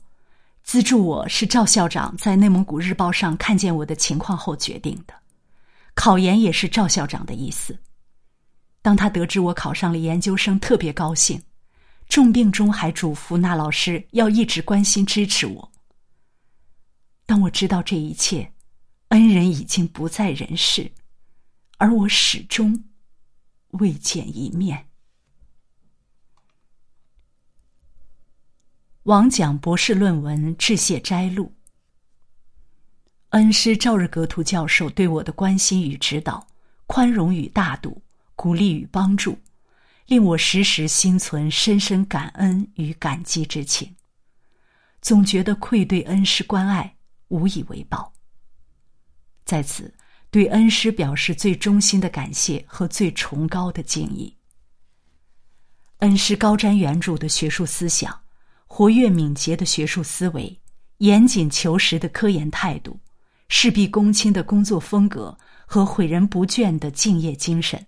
[0.63, 5.15] 资助我是赵校长在内蒙古日报上看见我的情况后决定的，
[5.95, 7.77] 考研也是赵校长的意思。
[8.85, 11.43] 当他得知我考上了研究生，特别高兴，
[12.07, 15.73] 重病中还嘱咐那老师要一直关心支持我。
[17.25, 18.53] 当我知道这一切，
[19.09, 20.93] 恩人已经不在人世，
[21.79, 22.85] 而我始终
[23.71, 24.89] 未见一面。
[29.05, 31.55] 王蒋博士论文致谢摘录。
[33.31, 36.47] 恩师赵日格图教授对我的关心与指导，
[36.87, 38.04] 宽容与大度。
[38.37, 39.39] 鼓励与帮助，
[40.07, 43.95] 令我时时心存深深感恩与感激之情，
[45.01, 46.97] 总觉得愧对恩师关爱，
[47.29, 48.13] 无以为报。
[49.45, 49.93] 在此，
[50.31, 54.37] 对恩师表示最衷心的感谢和最崇高的敬意。
[55.99, 58.19] 恩师高瞻远瞩的学术思想，
[58.67, 60.61] 活跃敏捷的学术思维，
[60.99, 62.99] 严谨求实的科研态度，
[63.49, 67.87] 事必躬亲的工作风格和诲人不倦的敬业精神。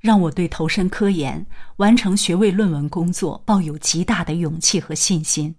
[0.00, 1.44] 让我对投身科研、
[1.76, 5.56] 完成学位论文工作抱有极大的勇气和信心，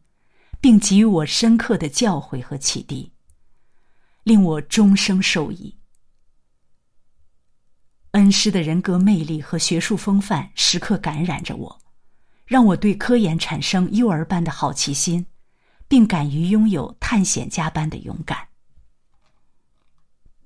[0.61, 3.11] 并给予我深刻的教诲和启迪，
[4.23, 5.77] 令我终生受益。
[8.11, 11.79] 恩师的人格魅力和学术风范时刻感染着我，
[12.45, 15.25] 让我对科研产生幼儿般的好奇心，
[15.87, 18.47] 并敢于拥有探险家般的勇敢。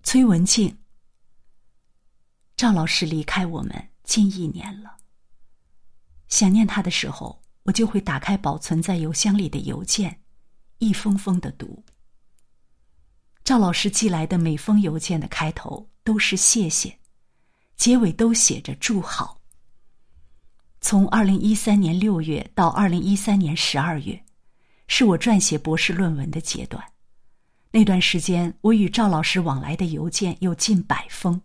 [0.02, 0.83] 崔文静。
[2.56, 4.96] 赵老师离开我们近一年了。
[6.30, 10.22] 想念他的时候，我就会打开保存在邮箱里的邮件，
[10.80, 11.84] 一封封的读。
[13.44, 16.98] 赵老师寄来的每封邮件的开头都是“谢谢”，
[17.76, 19.42] 结尾都写着“祝好”。
[20.80, 24.24] 从二零一三年六月到二零一三年十二月，
[24.88, 26.84] 是我撰写博士论文的阶段。
[27.72, 31.42] 那段时间，我与赵老师往来的邮件有近百封。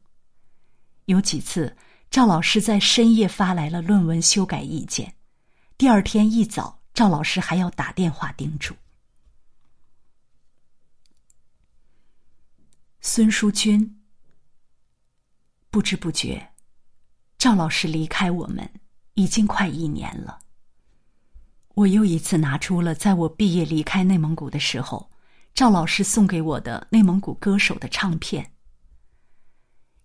[1.08, 1.74] 有几次，
[2.10, 5.14] 赵老师在深夜发来了论文修改意见，
[5.78, 8.74] 第二天一早，赵老师还要打电话叮嘱。
[13.00, 14.02] 孙淑君，
[15.70, 16.50] 不知不觉，
[17.38, 18.70] 赵老师离开我们。
[19.14, 20.38] 已经快一年了。
[21.74, 25.10] 我又一次拿出了在我毕业离开内蒙古的时候，
[25.54, 28.52] 赵老师送给我的内蒙古歌手的唱片。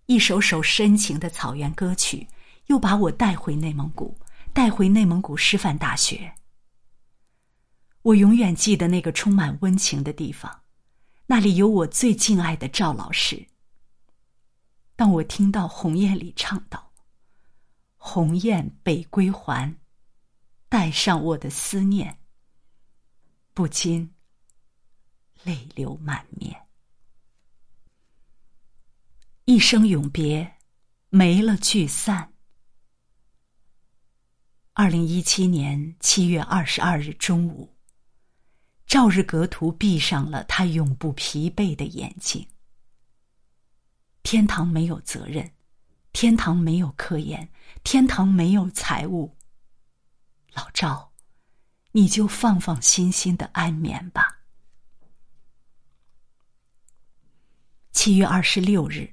[0.06, 2.28] 一首首深情的草原歌曲，
[2.66, 4.16] 又把我带回内蒙古，
[4.52, 6.34] 带回内蒙古师范大学。
[8.02, 10.62] 我永远记得那个充满温情的地方，
[11.26, 13.46] 那里有我最敬爱的赵老师。
[14.94, 16.92] 当我听到鸿雁里唱道。
[17.96, 19.74] 鸿雁北归还，
[20.68, 22.18] 带上我的思念，
[23.54, 24.14] 不禁
[25.42, 26.63] 泪流满面。
[29.46, 30.54] 一生永别，
[31.10, 32.32] 没了聚散。
[34.72, 37.76] 二零一七年七月二十二日中午，
[38.86, 42.46] 赵日格图闭上了他永不疲惫的眼睛。
[44.22, 45.52] 天堂没有责任。
[46.14, 47.46] 天堂没有科研，
[47.82, 49.36] 天堂没有财务。
[50.54, 51.12] 老赵，
[51.90, 54.38] 你就放放心心的安眠吧。
[57.90, 59.12] 七月二十六日，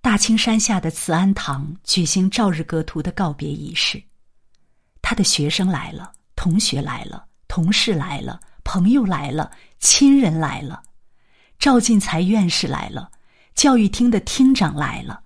[0.00, 4.02] 大青山下的慈安堂举行赵日格图的告别仪式。
[5.02, 10.82] 他的学生来了，同学来了，同事来了，朋友来了，亲人来了，
[11.58, 13.10] 赵进才院士来了，
[13.54, 15.24] 教育厅的厅长来了。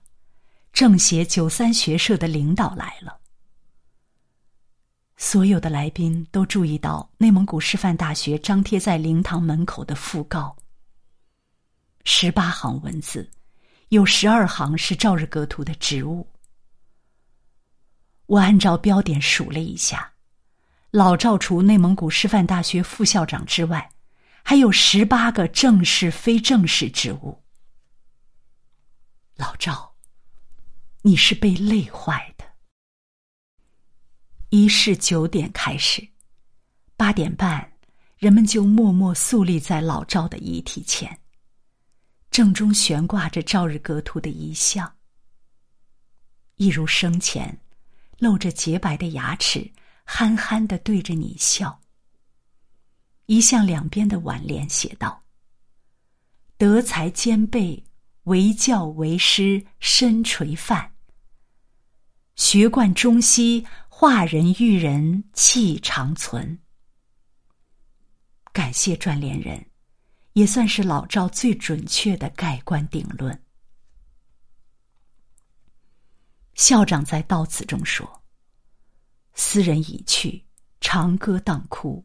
[0.72, 3.20] 政协九三学社的领导来了，
[5.18, 10.56] 所有的来宾都注意到内蒙古师范大学张贴在灵堂门口的讣告。
[12.04, 13.30] 十八行文字，
[13.92, 16.26] 有十二行是赵日格图的职务。
[18.24, 20.10] 我按照标点数了一下，
[20.90, 23.86] 老赵除内蒙古师范大学副校长之外，
[24.42, 27.42] 还有十八个正式、非正式职务。
[29.36, 29.92] 老赵。
[31.02, 32.44] 你是被累坏的。
[34.48, 36.08] 仪式九点开始，
[36.96, 37.72] 八点半，
[38.16, 41.18] 人们就默默肃立在老赵的遗体前。
[42.32, 44.90] 正中悬挂着赵日格图的遗像，
[46.56, 47.60] 一如生前，
[48.18, 49.70] 露着洁白的牙齿，
[50.04, 51.78] 憨憨的对着你笑。
[53.26, 55.22] 遗像两边的挽联写道
[56.56, 57.84] ：“德才兼备，
[58.22, 60.94] 为教为师，身垂范。”
[62.34, 66.58] 学贯中西，化人育人，气长存。
[68.54, 69.66] 感谢撰联人，
[70.32, 73.42] 也算是老赵最准确的盖棺定论。
[76.54, 78.22] 校长在悼词中说
[79.34, 80.44] ：“斯人已去，
[80.80, 82.04] 长歌当哭。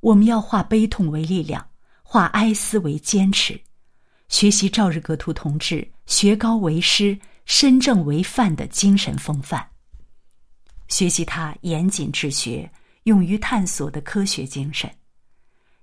[0.00, 1.68] 我们要化悲痛为力量，
[2.02, 3.60] 化哀思为坚持，
[4.28, 9.68] 学习赵日格图同志学高为师。”身正为范的精神风范，
[10.86, 12.70] 学习他严谨治学、
[13.04, 14.88] 勇于探索的科学精神，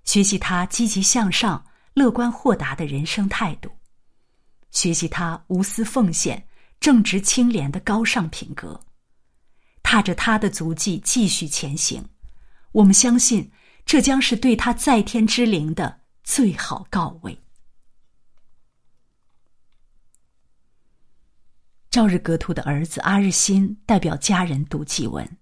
[0.08, 3.70] 学习他积极向上、乐观豁达的人生态度，
[4.72, 6.48] 学习他无私奉献、
[6.80, 8.80] 正直清廉的高尚品格，
[9.84, 12.02] 踏着他的足迹继续前行。
[12.72, 13.52] 我们相信，
[13.86, 17.38] 这将是对他在天之灵的最好告慰。
[21.90, 25.38] 赵日格图的儿子阿日新代表家人读祭文。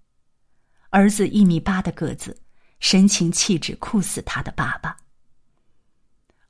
[0.90, 2.42] 儿子一米八的个子，
[2.88, 4.96] 神情气质酷似他的爸爸。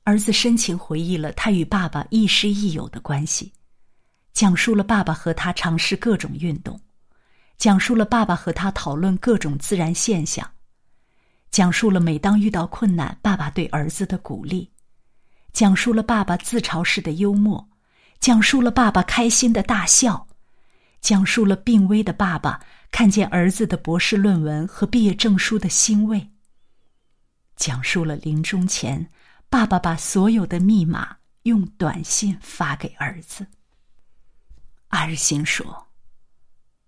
[0.04, 3.54] 儿子深情回忆了他与爸爸亦师亦友的关系，
[4.34, 6.78] 讲述了爸爸和他尝试各种运动，
[7.56, 10.46] 讲述了爸爸和他讨论各种自然现象，
[11.50, 14.70] 讲述了每当遇到困难，爸爸对儿子的鼓励，
[15.54, 17.66] 讲述了爸爸自嘲式的幽默。
[18.20, 20.26] 讲述了爸爸开心的大笑，
[21.00, 22.60] 讲述了病危的爸爸
[22.98, 26.30] 看见儿子的博士论文和毕业证书的欣慰。
[27.54, 29.06] 讲述了临终前，
[29.50, 33.46] 爸爸把所有的密码用短信发给儿子。
[34.88, 35.86] 阿日新说：“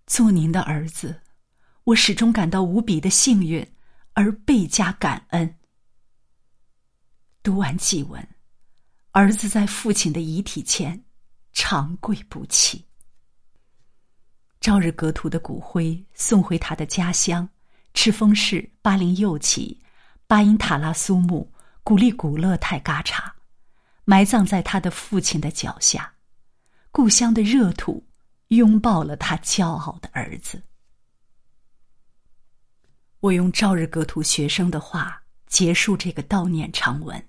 [0.09, 1.21] 做您的儿子，
[1.85, 3.71] 我始终感到无比的幸运，
[4.15, 5.57] 而倍加感恩。”
[7.45, 8.27] 读完祭文，
[9.11, 11.05] 儿子在父亲的遗体前。
[11.53, 12.88] 长跪不起。
[14.69, 17.49] 朝日格图的骨灰送回他的家乡
[17.95, 19.81] 赤峰市巴林右旗
[20.27, 21.51] 巴音塔拉苏木
[21.83, 23.35] 古力古勒泰嘎查，
[24.05, 26.13] 埋葬在他的父亲的脚下。
[26.91, 28.07] 故乡的热土
[28.49, 30.63] 拥抱了他骄傲的儿子。
[33.21, 37.27] 我用朝日格图学生的话结束这个悼念长文，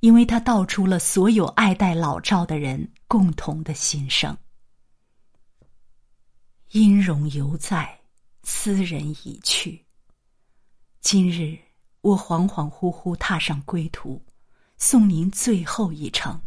[0.00, 4.36] 因为他道出了所有爱戴老赵的人共同的心声。
[6.72, 7.98] 音容犹在，
[8.44, 9.86] 斯人已去。
[11.00, 11.58] 今日
[12.00, 14.24] 我恍恍惚惚踏上归途，
[14.76, 16.40] 送您最后一程，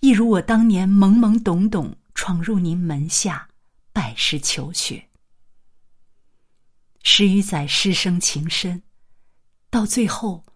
[0.00, 3.46] 一如我当年懵懵懂懂闯入您门下，
[3.92, 5.06] 拜师求学。
[7.02, 8.82] 十余载师生情深，
[9.68, 10.46] 到最后，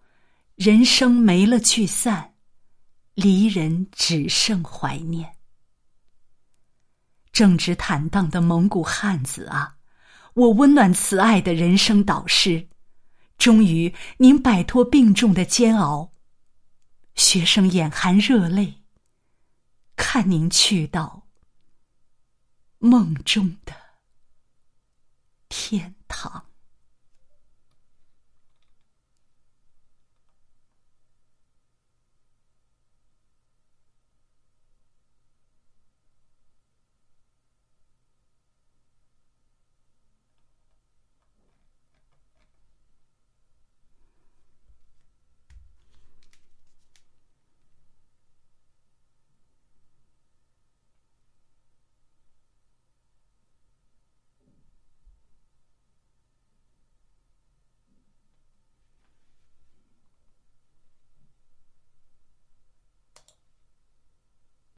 [0.55, 2.33] 人生没了聚散，
[3.13, 5.36] 离人只剩怀念。
[7.37, 9.75] 正直坦荡的蒙古汉子啊，
[10.33, 12.67] 我温暖慈爱的人生导师，
[13.37, 16.11] 终于您摆脱病重的煎熬，
[17.13, 18.81] 学生眼含热泪，
[19.95, 21.27] 看您去到
[22.79, 23.75] 梦中的
[25.47, 26.47] 天堂。